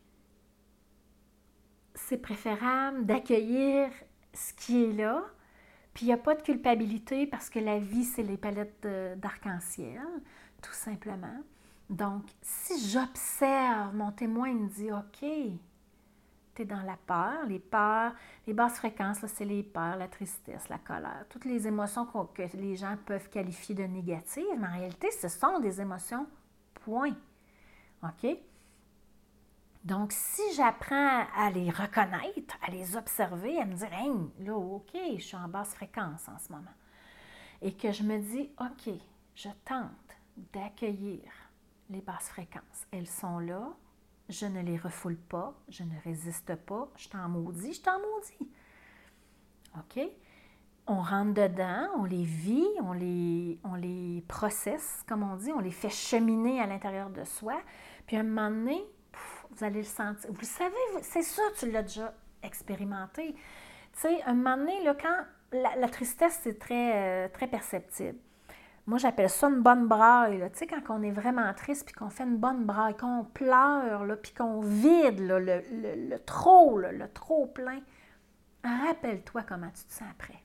c'est 2.08 2.18
préférable 2.18 3.04
d'accueillir 3.04 3.90
ce 4.32 4.52
qui 4.54 4.84
est 4.84 4.92
là. 4.92 5.22
Puis 5.94 6.06
il 6.06 6.08
n'y 6.08 6.14
a 6.14 6.18
pas 6.18 6.34
de 6.34 6.42
culpabilité 6.42 7.26
parce 7.26 7.50
que 7.50 7.58
la 7.58 7.78
vie, 7.78 8.04
c'est 8.04 8.22
les 8.22 8.36
palettes 8.36 8.86
d'arc-en-ciel, 9.16 10.00
tout 10.62 10.72
simplement. 10.72 11.42
Donc, 11.90 12.24
si 12.42 12.88
j'observe, 12.88 13.94
mon 13.94 14.12
témoin 14.12 14.52
me 14.52 14.68
dit, 14.68 14.92
OK, 14.92 15.24
dans 16.64 16.82
la 16.82 16.96
peur. 16.96 17.46
Les 17.46 17.58
peurs, 17.58 18.12
les 18.46 18.52
basses 18.52 18.78
fréquences, 18.78 19.24
c'est 19.26 19.44
les 19.44 19.62
peurs, 19.62 19.96
la 19.96 20.08
tristesse, 20.08 20.68
la 20.68 20.78
colère, 20.78 21.24
toutes 21.28 21.44
les 21.44 21.66
émotions 21.66 22.06
que 22.06 22.42
les 22.56 22.76
gens 22.76 22.96
peuvent 23.04 23.28
qualifier 23.28 23.74
de 23.74 23.84
négatives, 23.84 24.44
mais 24.58 24.66
en 24.66 24.72
réalité, 24.72 25.10
ce 25.10 25.28
sont 25.28 25.60
des 25.60 25.80
émotions, 25.80 26.26
point. 26.84 27.16
OK? 28.02 28.38
Donc, 29.84 30.12
si 30.12 30.42
j'apprends 30.54 31.24
à 31.36 31.50
les 31.50 31.70
reconnaître, 31.70 32.56
à 32.66 32.70
les 32.70 32.96
observer, 32.96 33.60
à 33.60 33.64
me 33.64 33.74
dire, 33.74 33.92
hey, 33.92 34.10
là, 34.46 34.56
OK, 34.56 34.90
je 34.94 35.22
suis 35.22 35.36
en 35.36 35.48
basse 35.48 35.74
fréquence 35.74 36.28
en 36.28 36.38
ce 36.38 36.52
moment, 36.52 36.64
et 37.62 37.72
que 37.74 37.92
je 37.92 38.02
me 38.02 38.18
dis, 38.18 38.50
OK, 38.60 38.92
je 39.34 39.48
tente 39.64 39.90
d'accueillir 40.52 41.22
les 41.90 42.00
basses 42.00 42.28
fréquences. 42.28 42.86
Elles 42.90 43.06
sont 43.06 43.38
là, 43.38 43.72
je 44.28 44.46
ne 44.46 44.60
les 44.60 44.76
refoule 44.76 45.16
pas, 45.16 45.54
je 45.68 45.84
ne 45.84 45.98
résiste 46.04 46.54
pas, 46.54 46.88
je 46.96 47.08
t'en 47.08 47.28
maudis, 47.28 47.74
je 47.74 47.80
t'en 47.80 47.98
maudis. 47.98 48.52
OK? 49.76 50.00
On 50.86 51.02
rentre 51.02 51.34
dedans, 51.34 51.86
on 51.96 52.04
les 52.04 52.24
vit, 52.24 52.66
on 52.80 52.92
les, 52.92 53.58
on 53.62 53.74
les 53.74 54.24
processe, 54.26 55.04
comme 55.06 55.22
on 55.22 55.36
dit, 55.36 55.52
on 55.52 55.60
les 55.60 55.70
fait 55.70 55.90
cheminer 55.90 56.60
à 56.60 56.66
l'intérieur 56.66 57.10
de 57.10 57.24
soi. 57.24 57.60
Puis 58.06 58.16
à 58.16 58.20
un 58.20 58.22
moment 58.22 58.50
donné, 58.50 58.82
vous 59.50 59.64
allez 59.64 59.80
le 59.80 59.84
sentir. 59.84 60.30
Vous 60.30 60.40
le 60.40 60.46
savez, 60.46 60.74
c'est 61.02 61.22
ça, 61.22 61.42
tu 61.58 61.70
l'as 61.70 61.82
déjà 61.82 62.12
expérimenté. 62.42 63.34
Tu 63.34 64.00
sais, 64.00 64.22
un 64.24 64.34
moment 64.34 64.56
donné, 64.56 64.74
quand 65.00 65.24
la, 65.52 65.88
tristesse, 65.88 66.40
c'est 66.42 66.58
très, 66.58 67.26
euh, 67.26 67.28
très 67.28 67.46
perceptible. 67.46 68.18
Moi, 68.86 68.98
j'appelle 68.98 69.28
ça 69.28 69.48
une 69.48 69.60
bonne 69.60 69.86
braille. 69.86 70.42
Tu 70.52 70.60
sais, 70.60 70.66
quand 70.66 70.80
on 70.88 71.02
est 71.02 71.10
vraiment 71.10 71.52
triste, 71.52 71.84
puis 71.84 71.94
qu'on 71.94 72.08
fait 72.08 72.24
une 72.24 72.38
bonne 72.38 72.64
braille, 72.64 72.96
qu'on 72.96 73.24
pleure, 73.24 74.06
là, 74.06 74.16
puis 74.16 74.32
qu'on 74.32 74.60
vide 74.60 75.20
le, 75.20 75.38
le, 75.40 76.18
trop, 76.18 76.78
le 76.78 77.08
trop 77.12 77.46
plein, 77.46 77.80
rappelle-toi 78.64 79.42
comment 79.42 79.68
tu 79.68 79.84
te 79.84 79.92
sens 79.92 80.08
après. 80.10 80.42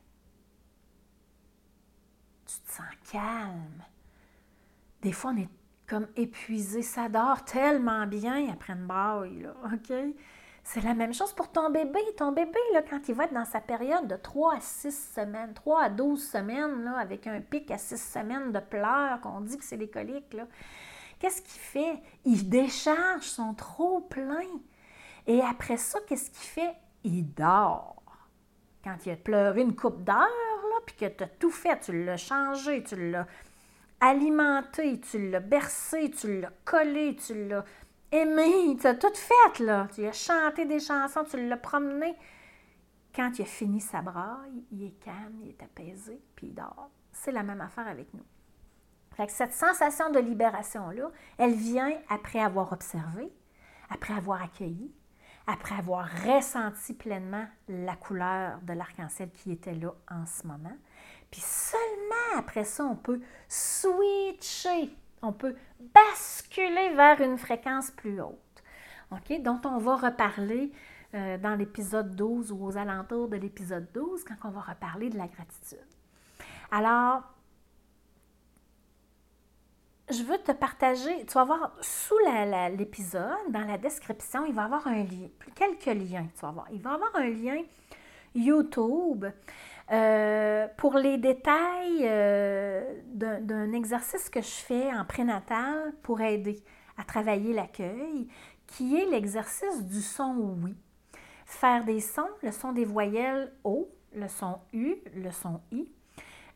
Tu 2.46 2.60
te 2.60 2.72
sens 2.72 2.86
calme. 3.12 3.84
Des 5.02 5.14
fois, 5.14 5.32
on 5.32 5.38
est 5.38 5.50
comme 5.94 6.08
épuisé. 6.16 6.82
Ça 6.82 7.08
dort 7.08 7.46
tellement 7.46 8.08
bien 8.08 8.52
après 8.52 8.74
une 8.74 8.88
braille, 8.88 9.44
là, 9.44 9.54
OK? 9.72 9.96
C'est 10.64 10.82
la 10.82 10.96
même 10.96 11.14
chose 11.14 11.34
pour 11.34 11.52
ton 11.52 11.70
bébé. 11.70 12.00
Ton 12.18 12.32
bébé, 12.32 12.58
là, 12.74 12.82
quand 12.82 13.08
il 13.08 13.14
va 13.14 13.26
être 13.26 13.34
dans 13.34 13.46
sa 13.46 13.62
période 13.62 14.08
de 14.08 14.16
3 14.16 14.56
à 14.56 14.60
6 14.60 15.14
semaines, 15.14 15.54
3 15.54 15.82
à 15.84 15.90
12 15.90 16.32
semaines, 16.32 16.84
là, 16.84 16.98
avec 16.98 17.28
un 17.28 17.40
pic 17.42 17.70
à 17.70 17.78
6 17.78 17.98
semaines 17.98 18.52
de 18.52 18.60
pleurs, 18.60 19.22
qu'on 19.22 19.42
dit 19.42 19.56
que 19.56 19.64
c'est 19.64 19.78
les 19.78 19.88
coliques, 19.88 20.36
qu'est-ce 21.20 21.44
qu'il 21.44 21.62
fait? 21.62 22.02
Il 22.26 22.50
décharge 22.50 23.26
son 23.26 23.54
trop 23.54 24.02
plein. 24.02 24.50
Et 25.28 25.42
après 25.42 25.78
ça, 25.78 26.00
qu'est-ce 26.08 26.32
qu'il 26.32 26.50
fait? 26.50 26.76
Il 27.04 27.36
dort. 27.36 28.02
Quand 28.84 28.96
il 29.06 29.12
a 29.12 29.16
pleuré 29.16 29.62
une 29.62 29.76
coupe 29.76 30.04
d'heure, 30.04 30.28
puis 30.88 30.96
que 30.96 31.06
tu 31.06 31.24
as 31.24 31.28
tout 31.28 31.52
fait, 31.52 31.80
tu 31.82 32.04
l'as 32.04 32.18
changé, 32.18 32.84
tu 32.84 33.12
l'as 33.12 33.28
alimenté, 34.04 35.00
tu 35.00 35.30
l'as 35.30 35.40
bercé, 35.40 36.12
tu 36.12 36.42
l'as 36.42 36.52
collé, 36.66 37.16
tu 37.16 37.48
l'as 37.48 37.64
aimé, 38.12 38.78
tu 38.80 38.88
as 38.88 38.96
tout 38.96 39.14
fait, 39.14 39.64
là. 39.64 39.88
Tu 39.94 40.06
as 40.06 40.12
chanté 40.12 40.66
des 40.66 40.80
chansons, 40.80 41.24
tu 41.24 41.48
l'as 41.48 41.58
promené. 41.58 42.16
Quand 43.16 43.32
il 43.38 43.44
a 43.44 43.46
fini 43.46 43.80
sa 43.80 44.02
braille, 44.02 44.64
il 44.72 44.84
est 44.84 45.04
calme, 45.04 45.40
il 45.44 45.50
est 45.50 45.64
apaisé, 45.64 46.22
puis 46.36 46.48
il 46.48 46.54
dort. 46.54 46.90
C'est 47.12 47.32
la 47.32 47.44
même 47.44 47.62
affaire 47.62 47.88
avec 47.88 48.14
nous. 48.14 48.26
Fait 49.16 49.30
cette 49.30 49.54
sensation 49.54 50.10
de 50.10 50.20
libération-là, 50.20 51.12
elle 51.38 51.54
vient 51.54 51.94
après 52.10 52.40
avoir 52.40 52.74
observé, 52.74 53.32
après 53.90 54.16
avoir 54.16 54.42
accueilli, 54.42 54.92
après 55.46 55.76
avoir 55.76 56.10
ressenti 56.26 56.94
pleinement 56.94 57.46
la 57.68 57.96
couleur 57.96 58.60
de 58.64 58.74
l'arc-en-ciel 58.74 59.30
qui 59.32 59.52
était 59.52 59.76
là 59.76 59.94
en 60.10 60.26
ce 60.26 60.48
moment. 60.48 60.76
Puis 61.34 61.42
seulement 61.42 62.38
après 62.38 62.64
ça, 62.64 62.86
on 62.86 62.96
peut 62.96 63.20
switcher, 63.48 64.96
on 65.24 65.34
peut 65.34 65.56
basculer 65.80 66.94
vers 66.94 67.20
une 67.22 67.40
fréquence 67.40 67.90
plus 67.90 68.22
haute, 68.22 68.64
OK? 69.10 69.42
dont 69.42 69.60
on 69.66 69.80
va 69.80 69.96
reparler 69.96 70.72
euh, 71.16 71.40
dans 71.40 71.56
l'épisode 71.56 72.16
12 72.16 72.52
ou 72.52 72.64
aux 72.64 72.78
alentours 72.78 73.30
de 73.30 73.38
l'épisode 73.38 73.88
12 73.96 74.26
quand 74.26 74.48
on 74.48 74.52
va 74.52 74.62
reparler 74.62 75.10
de 75.10 75.18
la 75.18 75.26
gratitude. 75.26 75.80
Alors, 76.70 77.24
je 80.12 80.22
veux 80.22 80.38
te 80.38 80.52
partager, 80.52 81.26
tu 81.26 81.34
vas 81.34 81.46
voir 81.46 81.76
sous 81.82 82.20
l'épisode, 82.78 83.50
dans 83.50 83.66
la 83.66 83.80
description, 83.80 84.46
il 84.46 84.54
va 84.54 84.62
y 84.62 84.66
avoir 84.66 84.86
un 84.86 85.04
lien, 85.04 85.30
quelques 85.56 85.86
liens, 85.88 86.28
tu 86.36 86.42
vas 86.42 86.52
voir. 86.52 86.68
Il 86.72 86.80
va 86.80 86.92
y 86.92 86.94
avoir 86.94 87.16
un 87.16 87.28
lien 87.28 87.64
YouTube 88.36 89.26
euh, 89.92 90.68
pour 90.78 90.96
les 90.98 91.18
détails 91.18 92.04
euh, 92.04 92.82
d'un 93.14 93.72
exercice 93.74 94.30
que 94.30 94.42
je 94.42 94.48
fais 94.48 94.94
en 94.94 95.06
prénatal 95.06 95.94
pour 96.04 96.22
aider 96.22 96.64
à 96.98 97.04
travailler 97.04 97.54
l'accueil, 97.54 98.28
qui 98.68 98.98
est 98.98 99.06
l'exercice 99.06 99.84
du 99.84 100.02
son 100.02 100.56
oui. 100.64 100.76
Faire 101.46 101.84
des 101.84 102.00
sons, 102.00 102.30
le 102.42 102.52
son 102.52 102.72
des 102.72 102.86
voyelles 102.86 103.52
O, 103.64 103.90
le 104.16 104.28
son 104.28 104.60
U, 104.72 104.96
le 105.16 105.32
son 105.32 105.60
I. 105.72 105.88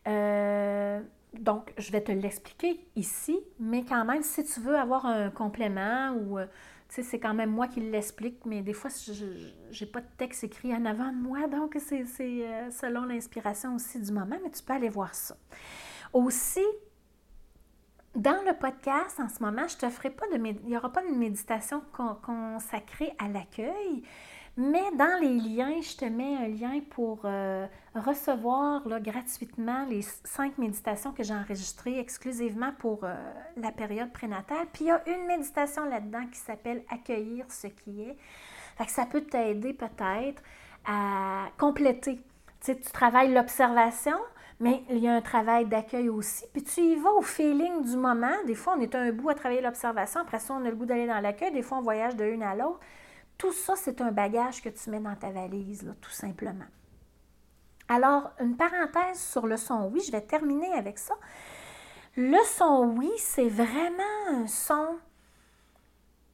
Euh, 0.08 1.02
donc, 1.34 1.74
je 1.78 1.92
vais 1.92 2.02
te 2.02 2.12
l'expliquer 2.12 2.80
ici, 2.96 3.40
mais 3.60 3.84
quand 3.84 4.06
même, 4.06 4.24
si 4.24 4.44
tu 4.46 4.60
veux 4.62 4.76
avoir 4.76 5.06
un 5.06 5.30
complément 5.30 6.14
ou, 6.14 6.40
c'est 6.90 7.20
quand 7.20 7.34
même 7.34 7.52
moi 7.52 7.68
qui 7.68 7.82
l'explique, 7.82 8.46
mais 8.46 8.62
des 8.62 8.74
fois, 8.74 8.90
je 8.90 9.24
n'ai 9.24 9.92
pas 9.92 10.02
de 10.02 10.08
texte 10.18 10.44
écrit 10.44 10.74
en 10.74 10.86
avant 10.86 11.12
de 11.12 11.18
moi, 11.18 11.48
donc 11.48 11.78
c'est 11.80 12.06
euh, 12.22 12.72
selon 12.72 13.04
l'inspiration 13.04 13.76
aussi 13.76 14.00
du 14.00 14.12
moment, 14.12 14.38
mais 14.44 14.50
tu 14.50 14.64
peux 14.64 14.74
aller 14.74 14.90
voir 14.90 15.14
ça. 15.14 15.38
Aussi, 16.14 16.66
dans 18.16 18.44
le 18.46 18.58
podcast, 18.58 19.20
en 19.20 19.30
ce 19.30 19.44
moment, 19.44 19.68
je 19.68 19.78
te 19.78 19.90
ferai 19.90 20.10
pas 20.10 20.26
de... 20.28 20.38
Il 20.38 20.66
n'y 20.66 20.78
aura 20.78 20.92
pas 20.92 21.04
de 21.04 21.14
méditation 21.14 21.84
consacrée 22.24 23.14
à 23.20 23.28
l'accueil, 23.28 24.04
mais 24.58 24.92
dans 24.98 25.20
les 25.22 25.36
liens, 25.36 25.80
je 25.82 25.96
te 25.96 26.06
mets 26.06 26.36
un 26.36 26.48
lien 26.48 26.80
pour 26.90 27.20
euh, 27.26 27.68
recevoir 27.94 28.82
gratuitement 29.00 29.86
les 29.88 30.02
cinq 30.02 30.58
méditations 30.58 31.12
que 31.12 31.22
j'ai 31.22 31.36
enregistrées 31.36 32.00
exclusivement 32.00 32.72
pour 32.80 33.04
euh, 33.04 33.14
la 33.56 33.72
période 33.72 34.12
prénatale. 34.12 34.66
Puis 34.74 34.86
il 34.86 34.88
y 34.88 34.92
a 34.92 35.08
une 35.08 35.28
méditation 35.28 35.86
là-dedans 35.86 36.26
qui 36.32 36.40
s'appelle 36.40 36.84
Accueillir 36.90 37.46
ce 37.50 37.68
qui 37.68 38.02
est. 38.02 38.18
Ça 38.88 39.06
peut 39.06 39.22
t'aider 39.22 39.74
peut-être 39.74 40.42
à 40.86 41.46
compléter. 41.60 42.20
Tu 42.64 42.76
travailles 42.92 43.34
l'observation, 43.34 44.18
mais 44.60 44.84
il 44.90 44.98
y 44.98 45.08
a 45.08 45.14
un 45.14 45.22
travail 45.22 45.68
d'accueil 45.68 46.10
aussi. 46.10 46.46
Puis 46.52 46.64
tu 46.64 46.82
y 46.82 46.96
vas 46.96 47.12
au 47.12 47.22
feeling 47.22 47.84
du 47.84 47.96
moment. 47.96 48.34
Des 48.48 48.56
fois, 48.56 48.76
on 48.76 48.82
est 48.82 48.96
un 48.96 49.12
bout 49.12 49.30
à 49.30 49.36
travailler 49.36 49.62
l'observation. 49.62 50.22
Après 50.22 50.40
ça, 50.40 50.56
on 50.56 50.66
a 50.66 50.70
le 50.70 50.76
goût 50.76 50.86
d'aller 50.88 51.06
dans 51.06 51.20
l'accueil. 51.20 51.52
Des 51.52 51.62
fois, 51.62 51.78
on 51.78 51.82
voyage 51.82 52.16
de 52.16 52.26
une 52.26 52.42
à 52.42 52.56
l'autre. 52.56 52.80
Tout 53.38 53.52
ça, 53.52 53.76
c'est 53.76 54.02
un 54.02 54.12
bagage 54.12 54.62
que 54.62 54.70
tu 54.70 54.90
mets 54.90 55.00
dans 55.00 55.16
ta 55.16 55.30
valise, 55.30 55.94
tout 56.02 56.12
simplement. 56.12 56.66
Alors, 57.88 58.32
une 58.40 58.58
parenthèse 58.58 59.20
sur 59.20 59.48
le 59.48 59.58
son 59.58 59.90
oui, 59.94 60.02
je 60.06 60.12
vais 60.12 60.22
terminer 60.22 60.74
avec 60.74 60.98
ça. 60.98 61.14
Le 62.16 62.44
son 62.46 62.96
oui, 62.98 63.12
c'est 63.18 63.48
vraiment 63.48 64.04
un 64.30 64.48
son, 64.48 64.98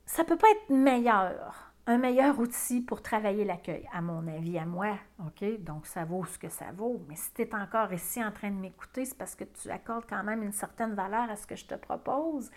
ça 0.05 0.23
ne 0.23 0.27
peut 0.27 0.37
pas 0.37 0.49
être 0.49 0.69
meilleur, 0.69 1.73
un 1.85 1.97
meilleur 1.97 2.39
outil 2.39 2.81
pour 2.81 3.01
travailler 3.01 3.43
l'accueil, 3.43 3.87
à 3.91 4.01
mon 4.01 4.25
avis, 4.27 4.57
à 4.57 4.65
moi. 4.65 4.97
OK? 5.19 5.43
Donc, 5.59 5.85
ça 5.85 6.05
vaut 6.05 6.25
ce 6.25 6.39
que 6.39 6.49
ça 6.49 6.67
vaut. 6.73 7.01
Mais 7.09 7.15
si 7.15 7.33
tu 7.33 7.41
es 7.41 7.53
encore 7.53 7.91
ici 7.91 8.23
en 8.23 8.31
train 8.31 8.49
de 8.49 8.55
m'écouter, 8.55 9.05
c'est 9.05 9.17
parce 9.17 9.35
que 9.35 9.43
tu 9.43 9.69
accordes 9.69 10.05
quand 10.07 10.23
même 10.23 10.41
une 10.41 10.53
certaine 10.53 10.93
valeur 10.93 11.29
à 11.29 11.35
ce 11.35 11.45
que 11.45 11.55
je 11.55 11.65
te 11.65 11.75
propose. 11.75 12.49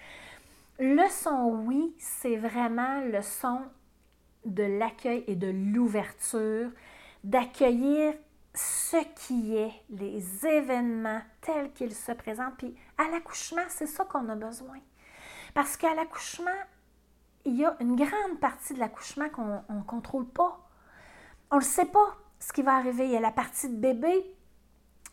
Le 0.78 1.08
son 1.08 1.64
oui, 1.66 1.94
c'est 1.98 2.36
vraiment 2.36 3.00
le 3.00 3.22
son 3.22 3.60
de 4.46 4.62
l'accueil 4.62 5.24
et 5.26 5.36
de 5.36 5.48
l'ouverture, 5.48 6.70
d'accueillir 7.24 8.14
ce 8.54 8.96
qui 9.26 9.56
est, 9.56 9.72
les 9.90 10.46
événements 10.46 11.20
tels 11.42 11.72
qu'ils 11.72 11.94
se 11.94 12.12
présentent. 12.12 12.56
Puis 12.56 12.74
à 12.96 13.10
l'accouchement, 13.10 13.62
c'est 13.68 13.86
ça 13.86 14.04
qu'on 14.04 14.28
a 14.28 14.34
besoin. 14.34 14.78
Parce 15.52 15.76
qu'à 15.76 15.94
l'accouchement, 15.94 16.50
il 17.44 17.56
y 17.56 17.64
a 17.64 17.76
une 17.80 17.96
grande 17.96 18.40
partie 18.40 18.74
de 18.74 18.78
l'accouchement 18.78 19.28
qu'on 19.28 19.62
ne 19.68 19.82
contrôle 19.82 20.26
pas. 20.26 20.58
On 21.50 21.56
ne 21.56 21.62
sait 21.62 21.86
pas 21.86 22.16
ce 22.38 22.52
qui 22.52 22.62
va 22.62 22.76
arriver. 22.76 23.04
Il 23.04 23.12
y 23.12 23.16
a 23.16 23.20
la 23.20 23.30
partie 23.30 23.68
de 23.68 23.76
bébé, 23.76 24.24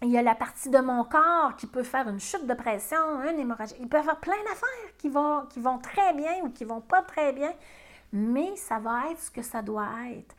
il 0.02 0.10
y 0.10 0.17
a 0.17 0.22
la 0.22 0.36
partie 0.36 0.69
de 0.69 0.80
mon 0.80 1.04
corps 1.04 1.56
qui 1.58 1.67
peut 1.67 1.84
faire 1.84 2.08
une 2.10 2.19
chute 2.19 2.46
de 2.46 2.54
pression, 2.54 3.22
une 3.24 3.39
hémorragie. 3.39 3.76
Il 3.80 3.88
peut 3.88 3.98
y 3.98 4.00
avoir 4.00 4.19
plein 4.19 4.41
d'affaires 4.46 4.98
qui 4.98 5.10
vont, 5.10 5.46
qui 5.48 5.60
vont 5.60 5.80
très 5.80 6.13
bien 6.13 6.43
ou 6.43 6.50
qui 6.50 6.65
vont 6.65 6.82
pas 6.82 7.02
très 7.04 7.34
bien 7.34 7.54
mais 8.13 8.56
ça 8.56 8.80
va 8.80 9.12
être 9.12 9.19
ce 9.19 9.32
que 9.32 9.41
ça 9.41 9.62
doit 9.62 9.89
être. 10.15 10.36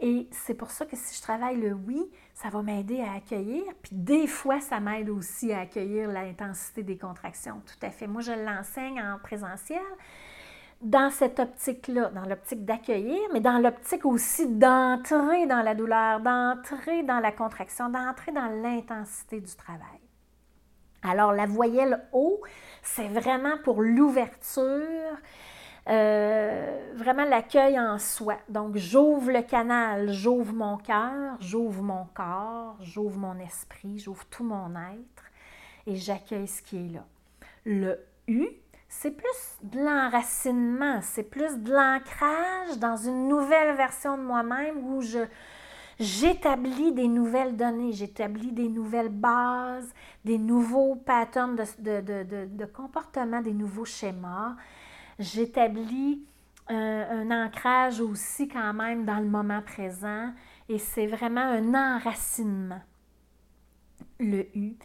Et 0.00 0.28
c'est 0.30 0.54
pour 0.54 0.70
ça 0.70 0.86
que 0.86 0.96
si 0.96 1.16
je 1.16 1.22
travaille 1.22 1.60
le 1.60 1.72
oui, 1.72 2.08
ça 2.34 2.50
va 2.50 2.62
m'aider 2.62 3.00
à 3.00 3.14
accueillir. 3.14 3.64
Puis 3.82 3.94
des 3.94 4.26
fois, 4.26 4.60
ça 4.60 4.80
m'aide 4.80 5.10
aussi 5.10 5.52
à 5.52 5.60
accueillir 5.60 6.08
l'intensité 6.08 6.82
des 6.82 6.96
contractions. 6.96 7.60
Tout 7.66 7.86
à 7.86 7.90
fait. 7.90 8.06
Moi, 8.06 8.22
je 8.22 8.32
l'enseigne 8.32 9.02
en 9.02 9.18
présentiel 9.18 9.82
dans 10.80 11.10
cette 11.10 11.40
optique-là, 11.40 12.10
dans 12.10 12.24
l'optique 12.24 12.64
d'accueillir, 12.64 13.18
mais 13.32 13.40
dans 13.40 13.58
l'optique 13.58 14.06
aussi 14.06 14.46
d'entrer 14.46 15.46
dans 15.46 15.62
la 15.62 15.74
douleur, 15.74 16.20
d'entrer 16.20 17.02
dans 17.02 17.18
la 17.18 17.32
contraction, 17.32 17.88
d'entrer 17.88 18.30
dans 18.30 18.62
l'intensité 18.62 19.40
du 19.40 19.54
travail. 19.56 20.00
Alors, 21.02 21.32
la 21.32 21.46
voyelle 21.46 22.04
O, 22.12 22.40
c'est 22.82 23.08
vraiment 23.08 23.58
pour 23.64 23.82
l'ouverture, 23.82 25.16
euh, 25.88 26.92
vraiment 26.96 27.24
l'accueil 27.24 27.78
en 27.78 27.98
soi. 27.98 28.36
Donc, 28.48 28.76
j'ouvre 28.76 29.30
le 29.30 29.42
canal, 29.42 30.12
j'ouvre 30.12 30.52
mon 30.52 30.76
cœur, 30.76 31.36
j'ouvre 31.40 31.82
mon 31.82 32.04
corps, 32.14 32.76
j'ouvre 32.80 33.18
mon 33.18 33.38
esprit, 33.38 33.98
j'ouvre 33.98 34.26
tout 34.26 34.44
mon 34.44 34.70
être 34.76 35.24
et 35.86 35.96
j'accueille 35.96 36.46
ce 36.46 36.60
qui 36.60 36.76
est 36.76 36.88
là. 36.92 37.04
Le 37.64 37.98
U, 38.26 38.48
c'est 38.88 39.12
plus 39.12 39.58
de 39.62 39.78
l'enracinement, 39.78 41.00
c'est 41.02 41.22
plus 41.22 41.58
de 41.58 41.72
l'ancrage 41.72 42.78
dans 42.78 42.96
une 42.96 43.28
nouvelle 43.28 43.74
version 43.74 44.18
de 44.18 44.22
moi-même 44.22 44.84
où 44.84 45.00
je, 45.00 45.20
j'établis 45.98 46.92
des 46.92 47.08
nouvelles 47.08 47.56
données, 47.56 47.92
j'établis 47.92 48.52
des 48.52 48.68
nouvelles 48.68 49.08
bases, 49.08 49.92
des 50.24 50.38
nouveaux 50.38 50.96
patterns 50.96 51.56
de, 51.78 52.00
de, 52.00 52.46
de 52.46 52.64
comportement, 52.66 53.40
des 53.40 53.54
nouveaux 53.54 53.86
schémas. 53.86 54.56
J'établis 55.18 56.22
un, 56.68 57.30
ancrage 57.30 58.00
aussi 58.00 58.48
quand 58.48 58.74
même 58.74 59.04
dans 59.04 59.18
le 59.18 59.26
moment 59.26 59.62
présent 59.62 60.32
et 60.68 60.78
c'est 60.78 61.06
vraiment 61.06 61.40
un 61.40 61.96
enracinement, 61.96 62.80
le 64.20 64.46
U, 64.54 64.76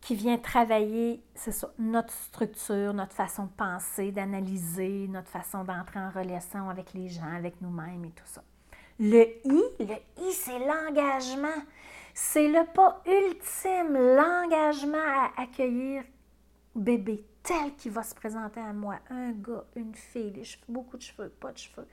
qui 0.00 0.14
vient 0.14 0.38
travailler, 0.38 1.22
c'est 1.34 1.52
ça, 1.52 1.72
notre 1.78 2.12
structure, 2.12 2.94
notre 2.94 3.12
façon 3.12 3.44
de 3.44 3.50
penser, 3.50 4.12
d'analyser, 4.12 5.08
notre 5.08 5.28
façon 5.28 5.64
d'entrer 5.64 6.00
en 6.00 6.10
relation 6.10 6.70
avec 6.70 6.94
les 6.94 7.08
gens, 7.08 7.34
avec 7.34 7.60
nous-mêmes 7.60 8.04
et 8.04 8.10
tout 8.10 8.24
ça. 8.24 8.42
Le 8.98 9.22
I, 9.44 9.62
le 9.78 9.94
I, 10.22 10.32
c'est 10.32 10.58
l'engagement. 10.58 11.62
C'est 12.12 12.48
le 12.48 12.64
pas 12.72 13.02
ultime, 13.06 13.94
l'engagement 13.94 14.98
à 14.98 15.42
accueillir 15.42 16.02
bébé 16.74 17.24
tel 17.42 17.74
qu'il 17.76 17.92
va 17.92 18.02
se 18.02 18.14
présenter 18.14 18.60
à 18.60 18.72
moi. 18.72 18.98
Un 19.10 19.32
gars, 19.32 19.64
une 19.76 19.94
fille, 19.94 20.42
beaucoup 20.68 20.96
de 20.96 21.02
cheveux, 21.02 21.28
pas 21.28 21.52
de 21.52 21.58
cheveux, 21.58 21.86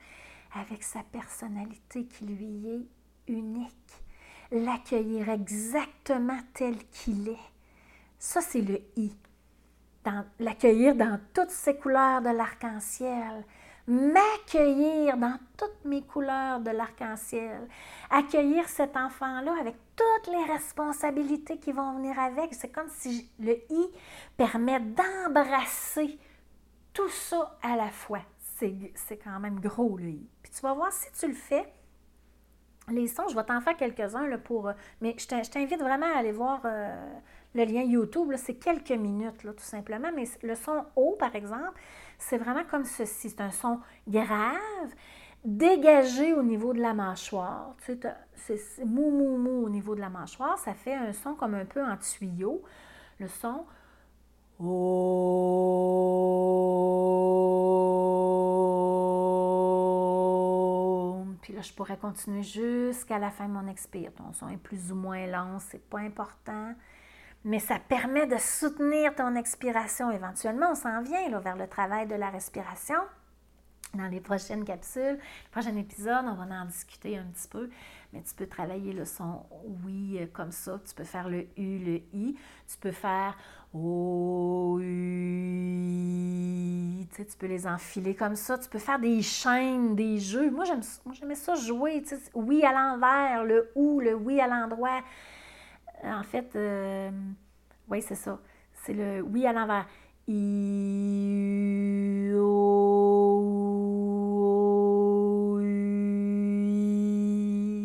avec 0.54 0.82
sa 0.82 1.02
personnalité 1.02 2.06
qui 2.06 2.26
lui 2.26 2.68
est 2.68 3.32
unique. 3.32 3.74
L'accueillir 4.50 5.28
exactement 5.28 6.38
tel 6.54 6.76
qu'il 6.88 7.28
est. 7.28 7.52
Ça, 8.18 8.40
c'est 8.40 8.62
le 8.62 8.80
I. 8.96 9.12
L'accueillir 10.38 10.94
dans 10.94 11.20
toutes 11.34 11.50
ses 11.50 11.76
couleurs 11.76 12.22
de 12.22 12.30
l'arc-en-ciel, 12.30 13.44
m'accueillir 13.88 15.16
dans 15.16 15.38
toutes 15.56 15.84
mes 15.86 16.02
couleurs 16.02 16.60
de 16.60 16.70
l'arc-en-ciel, 16.70 17.66
accueillir 18.10 18.68
cet 18.68 18.96
enfant-là 18.96 19.54
avec 19.58 19.76
toutes 19.96 20.32
les 20.32 20.44
responsabilités 20.44 21.58
qui 21.58 21.72
vont 21.72 21.94
venir 21.94 22.18
avec. 22.18 22.54
C'est 22.54 22.68
comme 22.68 22.88
si 22.90 23.30
le 23.40 23.56
I 23.70 23.86
permet 24.36 24.78
d'embrasser 24.80 26.18
tout 26.92 27.08
ça 27.08 27.58
à 27.62 27.76
la 27.76 27.88
fois. 27.88 28.20
C'est 28.40 29.16
quand 29.22 29.40
même 29.40 29.58
gros, 29.60 29.96
le 29.96 30.10
I. 30.10 30.28
Puis 30.42 30.52
tu 30.52 30.60
vas 30.60 30.74
voir 30.74 30.92
si 30.92 31.10
tu 31.12 31.26
le 31.26 31.34
fais. 31.34 31.72
Les 32.88 33.06
sons, 33.06 33.28
je 33.28 33.36
vais 33.36 33.44
t'en 33.44 33.60
faire 33.60 33.76
quelques-uns 33.76 34.36
pour. 34.38 34.70
Mais 35.00 35.14
je 35.18 35.50
t'invite 35.50 35.80
vraiment 35.80 36.12
à 36.14 36.18
aller 36.18 36.32
voir 36.32 36.60
euh, 36.64 37.18
le 37.54 37.64
lien 37.64 37.82
YouTube. 37.82 38.32
C'est 38.36 38.54
quelques 38.54 38.90
minutes, 38.90 39.42
tout 39.42 39.54
simplement. 39.58 40.10
Mais 40.14 40.24
le 40.42 40.54
son 40.54 40.84
haut, 40.96 41.16
par 41.18 41.36
exemple, 41.36 41.78
c'est 42.18 42.38
vraiment 42.38 42.64
comme 42.64 42.84
ceci. 42.84 43.30
C'est 43.30 43.40
un 43.40 43.50
son 43.50 43.80
grave, 44.06 44.94
dégagé 45.44 46.34
au 46.34 46.42
niveau 46.42 46.72
de 46.72 46.80
la 46.80 46.94
mâchoire. 46.94 47.74
Tu 47.84 47.98
sais, 48.34 48.56
c'est 48.56 48.84
mou, 48.84 49.10
mou, 49.10 49.36
mou 49.38 49.66
au 49.66 49.70
niveau 49.70 49.94
de 49.94 50.00
la 50.00 50.10
mâchoire. 50.10 50.58
Ça 50.58 50.74
fait 50.74 50.94
un 50.94 51.12
son 51.12 51.34
comme 51.34 51.54
un 51.54 51.64
peu 51.64 51.82
en 51.82 51.96
tuyau. 51.96 52.62
Le 53.20 53.26
son. 53.28 53.64
Puis 61.42 61.52
là, 61.52 61.62
je 61.62 61.72
pourrais 61.72 61.96
continuer 61.96 62.42
jusqu'à 62.42 63.18
la 63.18 63.30
fin 63.30 63.46
de 63.46 63.52
mon 63.52 63.66
expire. 63.68 64.12
Ton 64.14 64.32
son 64.32 64.48
est 64.48 64.56
plus 64.56 64.92
ou 64.92 64.96
moins 64.96 65.26
lent, 65.26 65.58
c'est 65.60 65.82
pas 65.88 65.98
important 65.98 66.74
mais 67.44 67.58
ça 67.60 67.78
permet 67.78 68.26
de 68.26 68.36
soutenir 68.36 69.14
ton 69.14 69.34
expiration. 69.34 70.10
Éventuellement, 70.10 70.72
on 70.72 70.74
s'en 70.74 71.02
vient 71.02 71.28
là, 71.30 71.38
vers 71.40 71.56
le 71.56 71.66
travail 71.66 72.06
de 72.06 72.14
la 72.14 72.30
respiration. 72.30 72.98
Dans 73.94 74.08
les 74.08 74.20
prochaines 74.20 74.64
capsules, 74.64 75.16
le 75.16 75.50
prochain 75.50 75.74
épisode, 75.76 76.26
on 76.26 76.34
va 76.34 76.44
en 76.44 76.66
discuter 76.66 77.16
un 77.16 77.24
petit 77.24 77.48
peu, 77.48 77.70
mais 78.12 78.20
tu 78.20 78.34
peux 78.34 78.46
travailler 78.46 78.92
le 78.92 79.06
son 79.06 79.46
oui 79.82 80.18
euh, 80.20 80.26
comme 80.30 80.52
ça, 80.52 80.78
tu 80.86 80.94
peux 80.94 81.04
faire 81.04 81.30
le 81.30 81.46
U, 81.56 81.78
le 81.78 82.02
I, 82.12 82.36
tu 82.70 82.76
peux 82.78 82.92
faire 82.92 83.34
O, 83.72 84.78
U, 84.82 84.86
tu, 87.14 87.24
tu 87.24 87.36
peux 87.38 87.46
les 87.46 87.66
enfiler 87.66 88.14
comme 88.14 88.36
ça, 88.36 88.58
tu 88.58 88.68
peux 88.68 88.78
faire 88.78 88.98
des 88.98 89.22
chaînes, 89.22 89.96
des 89.96 90.18
jeux. 90.18 90.50
Moi, 90.50 90.66
j'aimais 91.12 91.34
ça 91.34 91.54
jouer, 91.54 92.02
tu 92.02 92.14
oui 92.34 92.62
à 92.64 92.72
l'envers, 92.72 93.44
le 93.44 93.70
OU, 93.74 94.00
le 94.00 94.14
oui 94.14 94.38
à 94.38 94.48
l'endroit. 94.48 95.00
En 96.04 96.22
fait, 96.22 96.54
euh, 96.56 97.10
oui, 97.88 98.02
c'est 98.02 98.14
ça. 98.14 98.38
C'est 98.84 98.92
le 98.92 99.20
oui 99.22 99.46
à 99.46 99.52
l'envers. 99.52 99.86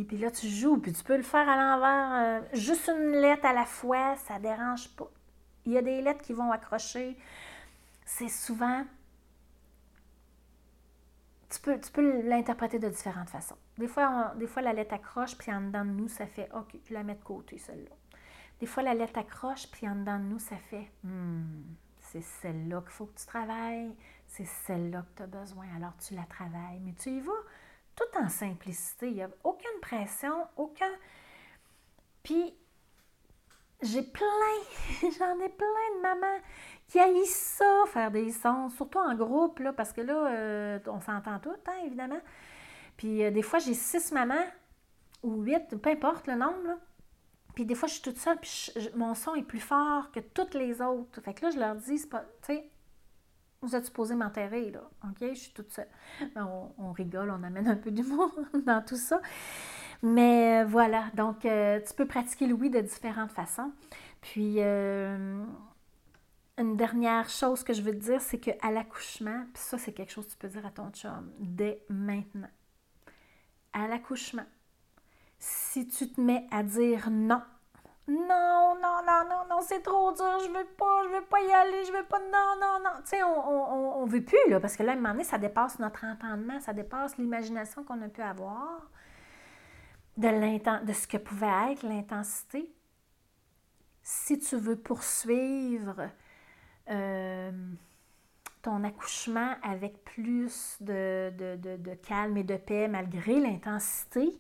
Puis 0.08 0.18
là, 0.18 0.30
tu 0.30 0.48
joues, 0.48 0.78
puis 0.78 0.92
tu 0.92 1.04
peux 1.04 1.16
le 1.16 1.24
faire 1.24 1.48
à 1.48 1.56
l'envers, 1.56 2.12
euh, 2.14 2.42
juste 2.54 2.90
une 2.90 3.14
lettre 3.14 3.46
à 3.46 3.54
la 3.54 3.66
fois, 3.66 4.16
ça 4.18 4.40
dérange 4.40 4.90
pas. 4.90 5.10
Il 5.66 5.72
y 5.72 5.78
a 5.78 5.82
des 5.82 6.02
lettres 6.02 6.22
qui 6.22 6.34
vont 6.34 6.52
accrocher. 6.52 7.18
C'est 8.06 8.28
souvent. 8.28 8.84
Tu 11.50 11.60
peux, 11.62 11.80
tu 11.80 11.92
peux 11.92 12.22
l'interpréter 12.24 12.80
de 12.80 12.90
différentes 12.90 13.30
façons. 13.30 13.58
Des 13.78 13.88
fois, 13.88 14.34
des 14.36 14.48
fois, 14.48 14.62
la 14.62 14.74
lettre 14.74 14.96
accroche, 14.96 15.38
puis 15.38 15.52
en 15.54 15.62
dedans 15.62 15.86
de 15.86 15.92
nous, 15.92 16.08
ça 16.10 16.28
fait 16.28 16.50
OK, 16.54 16.76
je 16.84 16.94
la 16.94 17.04
mets 17.04 17.16
de 17.16 17.24
côté, 17.24 17.58
celle-là. 17.58 17.96
Des 18.60 18.66
fois, 18.66 18.84
la 18.84 18.94
lettre 18.94 19.20
accroche, 19.20 19.68
puis 19.72 19.88
en 19.88 19.96
dedans 19.96 20.20
de 20.20 20.26
nous, 20.26 20.40
ça 20.40 20.56
fait 20.58 20.90
hmm, 21.04 21.64
c'est 22.00 22.22
celle-là 22.22 22.82
qu'il 22.82 22.92
faut 22.92 23.08
que 23.08 23.20
tu 23.20 23.26
travailles, 23.26 23.96
c'est 24.28 24.46
celle-là 24.46 25.02
que 25.02 25.18
tu 25.18 25.24
as 25.24 25.28
besoin, 25.28 25.66
alors 25.76 25.94
tu 25.98 26.14
la 26.14 26.24
travailles. 26.24 26.80
Mais 26.82 26.94
tu 26.94 27.10
y 27.10 27.20
vas 27.20 27.32
tout 27.96 28.20
en 28.20 28.30
simplicité. 28.30 29.08
Il 29.08 29.16
n'y 29.16 29.24
a 29.24 29.30
aucune 29.44 29.80
pression, 29.82 30.34
aucun. 30.56 30.92
Puis, 32.22 32.54
j'ai 33.82 34.04
plein, 34.04 34.26
j'en 35.02 35.40
ai 35.40 35.50
plein 35.50 35.96
de 35.96 36.02
mamans 36.02 36.40
qui 36.88 37.00
haïssent 37.00 37.58
ça, 37.58 37.84
faire 37.88 38.12
des 38.12 38.32
sons, 38.32 38.70
surtout 38.70 39.00
en 39.00 39.16
groupe, 39.16 39.60
là, 39.60 39.74
parce 39.74 39.92
que 39.92 40.02
là, 40.02 40.28
euh, 40.28 40.80
on 40.88 41.02
s'entend 41.02 41.40
toutes, 41.40 41.68
hein, 41.68 41.82
évidemment. 41.86 42.22
Puis, 42.98 43.24
euh, 43.24 43.32
des 43.32 43.42
fois, 43.42 43.60
j'ai 43.60 43.74
six 43.74 44.12
mamans 44.12 44.46
ou 45.24 45.42
huit, 45.42 45.76
peu 45.78 45.90
importe 45.90 46.28
le 46.28 46.36
nombre, 46.36 46.68
là, 46.68 46.78
puis 47.54 47.66
des 47.66 47.76
fois, 47.76 47.88
je 47.88 47.94
suis 47.94 48.02
toute 48.02 48.18
seule, 48.18 48.40
puis 48.40 48.72
mon 48.96 49.14
son 49.14 49.36
est 49.36 49.44
plus 49.44 49.60
fort 49.60 50.12
que 50.12 50.20
toutes 50.20 50.56
les 50.56 50.82
autres. 50.82 51.22
Fait 51.22 51.34
que 51.34 51.46
là, 51.46 51.52
je 51.52 51.60
leur 51.60 51.76
dis, 51.76 51.98
c'est 52.00 52.10
pas, 52.10 52.26
tu 52.42 52.54
sais, 52.54 52.70
vous 53.62 53.76
êtes 53.76 53.86
supposé 53.86 54.16
m'enterrer, 54.16 54.72
là. 54.72 54.90
OK? 55.06 55.18
Je 55.22 55.40
suis 55.40 55.54
toute 55.54 55.72
seule. 55.72 55.88
On, 56.36 56.92
rigole, 56.92 57.32
on 57.32 57.44
amène 57.44 57.68
un 57.68 57.76
peu 57.76 57.92
d'humour 57.92 58.32
dans 58.66 58.84
tout 58.84 58.98
ça. 58.98 59.22
Mais 60.02 60.64
euh, 60.64 60.66
voilà, 60.66 61.10
donc 61.14 61.46
euh, 61.46 61.80
tu 61.80 61.94
peux 61.94 62.06
pratiquer 62.06 62.46
le 62.46 62.54
oui 62.54 62.70
de 62.70 62.82
différentes 62.82 63.32
façons. 63.32 63.72
Puis, 64.20 64.56
euh, 64.58 65.46
une 66.58 66.76
dernière 66.76 67.30
chose 67.30 67.64
que 67.64 67.74
je 67.74 67.82
veux 67.82 67.92
te 67.92 68.04
dire, 68.04 68.22
c'est 68.22 68.40
qu'à 68.40 68.72
l'accouchement, 68.72 69.46
puis 69.54 69.64
ça, 69.64 69.78
c'est 69.78 69.94
quelque 69.94 70.12
chose 70.12 70.26
que 70.28 70.32
tu 70.32 70.38
peux 70.38 70.50
dire 70.50 70.66
à 70.66 70.72
ton 70.72 70.90
chum 70.92 71.32
dès 71.40 71.84
maintenant. 71.90 72.50
À 73.72 73.88
l'accouchement, 73.88 74.46
si 75.44 75.86
tu 75.86 76.10
te 76.10 76.22
mets 76.22 76.48
à 76.52 76.64
dire 76.64 77.10
non, 77.12 77.42
non, 78.08 78.76
non, 78.82 79.02
non, 79.06 79.24
non, 79.30 79.46
non, 79.50 79.62
c'est 79.62 79.82
trop 79.82 80.14
dur, 80.14 80.40
je 80.40 80.48
veux 80.48 80.66
pas, 80.78 81.04
je 81.04 81.10
veux 81.10 81.26
pas 81.26 81.42
y 81.42 81.52
aller, 81.52 81.84
je 81.84 81.92
veux 81.92 82.06
pas, 82.06 82.20
non, 82.20 82.56
non, 82.62 82.80
non. 82.82 83.02
Tu 83.02 83.10
sais, 83.10 83.24
on, 83.24 84.02
on, 84.02 84.06
veut 84.06 84.24
plus, 84.24 84.38
là, 84.50 84.62
parce 84.62 84.78
que 84.78 84.84
là, 84.84 84.94
à 84.94 84.96
un 84.96 84.98
moment 84.98 85.12
donné, 85.12 85.26
ça 85.26 85.38
dépasse 85.38 85.80
notre 85.80 86.06
entendement, 86.06 86.62
ça 86.62 86.72
dépasse 86.72 87.18
l'imagination 87.18 87.84
qu'on 87.84 88.02
a 88.02 88.08
pu 88.08 88.22
avoir 88.22 88.90
de, 90.16 90.86
de 90.86 90.94
ce 90.94 91.08
que 91.08 91.18
pouvait 91.18 91.72
être 91.74 91.84
l'intensité. 91.84 92.74
Si 94.02 94.40
tu 94.40 94.56
veux 94.56 94.78
poursuivre 94.78 96.10
euh, 96.90 97.52
ton 98.62 98.84
accouchement 98.86 99.56
avec 99.62 100.06
plus 100.06 100.78
de, 100.80 101.34
de 101.38 101.94
calme 101.96 102.38
et 102.38 102.44
de 102.44 102.56
paix 102.56 102.88
malgré 102.88 103.42
l'intensité, 103.42 104.38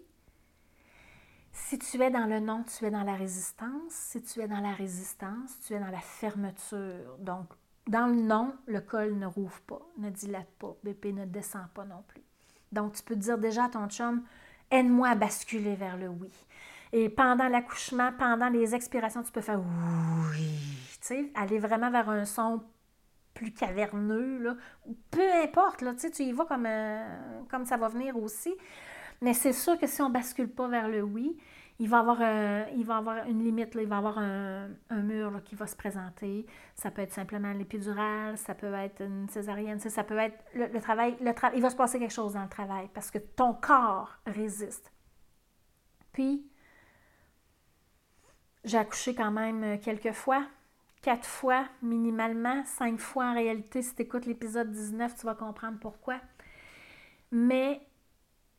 si 1.54 1.78
tu 1.78 2.02
es 2.02 2.10
dans 2.10 2.26
le 2.26 2.40
non, 2.40 2.64
tu 2.64 2.86
es 2.86 2.92
dans 2.92 3.04
la 3.04 3.16
résistance. 3.16 3.92
Si 3.92 4.22
tu 4.22 4.42
es 4.42 4.48
dans 4.48 4.60
la 4.60 4.74
résistance, 4.74 5.60
tu 5.66 5.74
es 5.74 5.80
dans 5.80 5.92
la 5.92 6.00
fermeture. 6.00 7.18
Donc, 7.20 7.46
dans 7.88 8.08
le 8.08 8.16
non, 8.16 8.56
le 8.66 8.82
col 8.82 9.18
ne 9.18 9.28
rouvre 9.28 9.62
pas, 9.62 9.82
ne 9.98 10.10
dilate 10.10 10.50
pas, 10.58 10.76
BP 10.84 11.06
ne 11.14 11.26
descend 11.26 11.68
pas 11.74 11.86
non 11.86 12.04
plus. 12.08 12.24
Donc, 12.72 12.94
tu 12.94 13.04
peux 13.04 13.16
dire 13.16 13.38
déjà 13.38 13.66
à 13.66 13.70
ton 13.70 13.88
chum, 13.88 14.24
aide-moi 14.72 15.10
à 15.10 15.16
basculer 15.16 15.76
vers 15.76 15.96
le 15.96 16.08
oui. 16.08 16.32
Et 16.92 17.10
pendant 17.10 17.48
l'accouchement, 17.48 18.12
pendant 18.18 18.50
les 18.50 18.74
expirations, 18.74 19.22
tu 19.22 19.32
peux 19.32 19.42
faire 19.42 19.60
oui, 19.60 20.48
tu 21.02 21.08
sais, 21.08 21.32
aller 21.36 21.60
vraiment 21.60 21.92
vers 21.92 22.10
un 22.10 22.26
son 22.26 22.64
plus 23.34 23.52
caverneux, 23.52 24.38
là, 24.40 24.56
peu 25.12 25.34
importe, 25.44 25.82
là, 25.82 25.94
tu 25.96 26.24
y 26.24 26.32
vas 26.32 26.48
euh, 26.52 27.42
comme 27.50 27.66
ça 27.66 27.78
va 27.78 27.88
venir 27.88 28.16
aussi. 28.18 28.54
Mais 29.24 29.34
c'est 29.34 29.54
sûr 29.54 29.80
que 29.80 29.88
si 29.88 30.02
on 30.02 30.10
ne 30.10 30.14
bascule 30.14 30.50
pas 30.50 30.68
vers 30.68 30.90
le 30.90 31.02
oui, 31.02 31.38
il 31.80 31.88
va 31.88 32.00
avoir, 32.00 32.18
va 32.18 32.98
avoir 32.98 33.26
une 33.26 33.42
limite, 33.42 33.74
il 33.80 33.88
va 33.88 33.98
avoir 34.00 34.18
un, 34.18 34.68
mur 34.92 35.42
qui 35.46 35.56
va 35.56 35.66
se 35.66 35.78
présenter. 35.78 36.46
Ça 36.76 36.92
peut 36.92 37.02
être 37.02 37.14
simplement 37.14 37.54
l'épidural, 37.54 38.38
ça 38.38 38.54
peut 38.54 38.74
être 38.74 39.02
une 39.02 39.30
césarienne, 39.30 39.80
ça 39.80 40.04
peut 40.04 40.18
être 40.18 40.38
le, 40.54 40.78
travail. 40.82 41.16
Le 41.22 41.32
il 41.56 41.62
va 41.62 41.70
se 41.70 41.76
passer 41.78 42.00
quelque 42.00 42.14
chose 42.14 42.34
dans 42.34 42.44
le 42.44 42.50
travail 42.50 42.90
parce 42.94 43.10
que 43.10 43.18
ton 43.18 43.54
corps 43.54 44.12
résiste. 44.26 44.92
Puis, 46.12 46.46
j'ai 48.66 48.78
accouché 48.78 49.16
quand 49.16 49.32
même 49.32 49.80
quelques 49.80 50.12
fois, 50.12 50.46
quatre 51.02 51.26
fois 51.26 51.64
minimalement, 51.82 52.66
cinq 52.66 53.00
fois 53.00 53.28
en 53.28 53.34
réalité. 53.36 53.84
Si 53.84 53.96
tu 53.96 54.02
écoutes 54.02 54.26
l'épisode 54.26 54.70
19, 54.70 55.16
tu 55.16 55.26
vas 55.26 55.36
comprendre 55.36 55.80
pourquoi. 55.80 56.20
Mais 57.32 57.88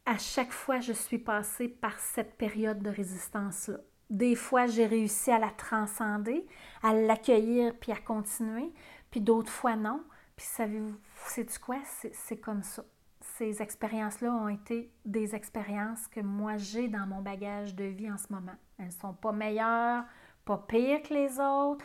à 0.06 0.18
chaque 0.18 0.52
fois, 0.52 0.80
je 0.80 0.92
suis 0.92 1.18
passée 1.18 1.68
par 1.68 1.98
cette 1.98 2.36
période 2.36 2.82
de 2.82 2.90
résistance-là. 2.90 3.78
Des 4.10 4.34
fois, 4.34 4.66
j'ai 4.66 4.86
réussi 4.86 5.30
à 5.30 5.38
la 5.38 5.50
transcender, 5.50 6.46
à 6.82 6.92
l'accueillir 6.92 7.74
puis 7.80 7.90
à 7.92 7.96
continuer, 7.96 8.72
puis 9.10 9.20
d'autres 9.20 9.50
fois, 9.50 9.76
non. 9.76 10.04
Puis 10.36 10.46
savez-vous, 10.46 10.96
c'est 11.26 11.58
quoi? 11.58 11.78
C'est 12.12 12.36
comme 12.36 12.62
ça. 12.62 12.84
Ces 13.20 13.62
expériences-là 13.62 14.30
ont 14.32 14.48
été 14.48 14.92
des 15.04 15.34
expériences 15.34 16.06
que 16.08 16.20
moi 16.20 16.58
j'ai 16.58 16.88
dans 16.88 17.06
mon 17.06 17.22
bagage 17.22 17.74
de 17.74 17.84
vie 17.84 18.10
en 18.10 18.18
ce 18.18 18.30
moment. 18.30 18.54
Elles 18.78 18.86
ne 18.86 18.90
sont 18.90 19.14
pas 19.14 19.32
meilleures, 19.32 20.04
pas 20.44 20.58
pires 20.68 21.02
que 21.02 21.14
les 21.14 21.40
autres. 21.40 21.84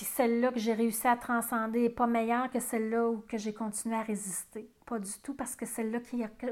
Puis 0.00 0.06
celle-là 0.06 0.50
que 0.50 0.58
j'ai 0.58 0.72
réussi 0.72 1.06
à 1.06 1.14
transcender 1.14 1.82
n'est 1.82 1.90
pas 1.90 2.06
meilleure 2.06 2.50
que 2.50 2.58
celle-là 2.58 3.10
où 3.10 3.18
que 3.18 3.36
j'ai 3.36 3.52
continué 3.52 3.96
à 3.96 4.00
résister. 4.00 4.70
Pas 4.86 4.98
du 4.98 5.12
tout, 5.22 5.34
parce 5.34 5.54
que 5.54 5.66
celle-là 5.66 5.98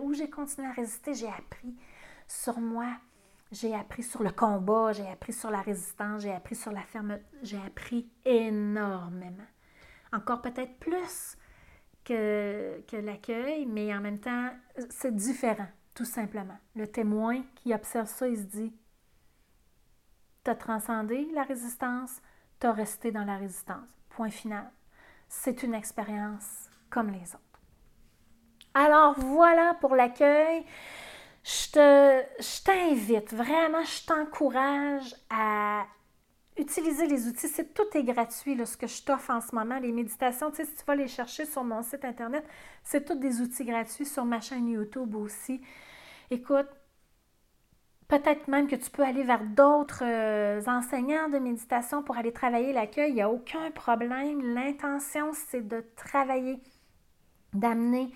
où 0.03 0.13
j'ai 0.13 0.29
continué 0.29 0.69
à 0.69 0.73
résister, 0.73 1.15
j'ai 1.15 1.29
appris 1.29 1.75
sur 2.27 2.61
moi, 2.61 2.89
j'ai 3.51 3.75
appris 3.75 4.03
sur 4.03 4.23
le 4.23 4.33
combat, 4.33 4.93
j'ai 4.93 5.09
appris 5.09 5.33
sur 5.33 5.51
la 5.51 5.63
résistance, 5.63 6.21
j'ai 6.21 6.31
appris 6.31 6.57
sur 6.57 6.73
la 6.73 6.83
ferme, 6.83 7.21
j'ai 7.41 7.57
appris 7.57 8.11
énormément. 8.27 9.49
Encore 10.13 10.43
peut-être 10.43 10.79
plus 10.79 11.39
que, 12.05 12.83
que 12.87 12.99
l'accueil, 12.99 13.65
mais 13.65 13.95
en 13.95 14.03
même 14.03 14.21
temps, 14.21 14.51
c'est 14.91 15.17
différent, 15.17 15.69
tout 15.95 16.05
simplement. 16.05 16.59
Le 16.77 16.87
témoin 16.87 17.43
qui 17.55 17.73
observe 17.73 18.09
ça, 18.09 18.29
il 18.29 18.37
se 18.37 18.43
dit 18.43 18.75
Tu 20.45 20.51
as 20.51 20.55
transcendé 20.55 21.31
la 21.33 21.45
résistance, 21.45 22.21
tu 22.61 22.67
as 22.67 22.73
resté 22.73 23.11
dans 23.13 23.25
la 23.25 23.37
résistance. 23.37 23.89
Point 24.11 24.31
final. 24.31 24.71
C'est 25.29 25.63
une 25.63 25.75
expérience 25.75 26.69
comme 26.91 27.11
les 27.11 27.35
autres. 27.35 27.43
Alors 28.75 29.19
voilà 29.19 29.75
pour 29.81 29.95
l'accueil. 29.95 30.65
Je 31.45 32.63
t'invite, 32.63 33.33
vraiment, 33.33 33.83
je 33.83 34.07
t'encourage 34.07 35.15
à 35.31 35.87
utiliser 36.59 37.07
les 37.07 37.27
outils. 37.27 37.49
C'est 37.49 37.73
tout 37.73 37.87
est 37.95 38.03
gratuit, 38.03 38.59
ce 38.67 38.77
que 38.77 38.87
je 38.87 39.03
t'offre 39.03 39.31
en 39.31 39.41
ce 39.41 39.55
moment. 39.55 39.79
Les 39.79 39.93
méditations, 39.93 40.51
tu 40.51 40.57
sais, 40.57 40.67
si 40.67 40.77
tu 40.77 40.85
vas 40.85 40.95
les 40.95 41.09
chercher 41.09 41.47
sur 41.47 41.65
mon 41.65 41.83
site 41.83 42.05
Internet, 42.05 42.45
c'est 42.83 43.05
tous 43.05 43.15
des 43.15 43.41
outils 43.41 43.65
gratuits 43.65 44.07
sur 44.07 44.25
ma 44.25 44.41
chaîne 44.41 44.69
YouTube 44.69 45.15
aussi. 45.15 45.63
Écoute, 46.31 46.69
peut-être 48.09 48.49
même 48.49 48.67
que 48.67 48.77
tu 48.77 48.91
peux 48.91 49.05
aller 49.05 49.23
vers 49.23 49.45
d'autres 49.45 50.03
euh, 50.03 50.63
enseignants 50.67 51.29
de 51.29 51.39
méditation 51.39 52.03
pour 52.03 52.17
aller 52.17 52.33
travailler 52.33 52.73
l'accueil. 52.73 53.11
Il 53.11 53.15
n'y 53.15 53.23
a 53.23 53.31
aucun 53.31 53.71
problème. 53.71 54.55
L'intention, 54.55 55.33
c'est 55.33 55.67
de 55.67 55.85
travailler, 55.95 56.59
d'amener 57.53 58.11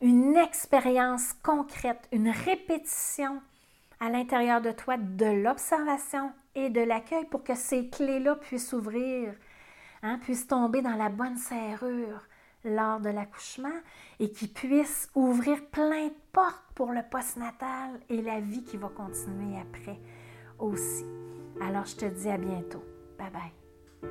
une 0.00 0.36
expérience 0.36 1.32
concrète, 1.42 2.08
une 2.12 2.30
répétition 2.30 3.42
à 4.00 4.08
l'intérieur 4.08 4.60
de 4.60 4.70
toi 4.70 4.96
de 4.96 5.42
l'observation 5.42 6.32
et 6.54 6.70
de 6.70 6.80
l'accueil 6.80 7.24
pour 7.24 7.42
que 7.42 7.54
ces 7.54 7.88
clés-là 7.88 8.36
puissent 8.36 8.68
s'ouvrir, 8.68 9.34
hein, 10.02 10.18
puissent 10.18 10.46
tomber 10.46 10.82
dans 10.82 10.96
la 10.96 11.08
bonne 11.08 11.36
serrure 11.36 12.22
lors 12.64 13.00
de 13.00 13.10
l'accouchement 13.10 13.80
et 14.20 14.30
qui 14.30 14.48
puissent 14.48 15.10
ouvrir 15.14 15.64
plein 15.70 16.08
de 16.08 16.14
portes 16.32 16.64
pour 16.74 16.92
le 16.92 17.02
postnatal 17.10 18.00
et 18.08 18.22
la 18.22 18.40
vie 18.40 18.64
qui 18.64 18.76
va 18.76 18.88
continuer 18.88 19.58
après 19.60 19.98
aussi. 20.58 21.06
Alors 21.60 21.86
je 21.86 21.96
te 21.96 22.04
dis 22.06 22.28
à 22.28 22.38
bientôt. 22.38 22.84
Bye 23.18 23.30
bye. 23.30 24.10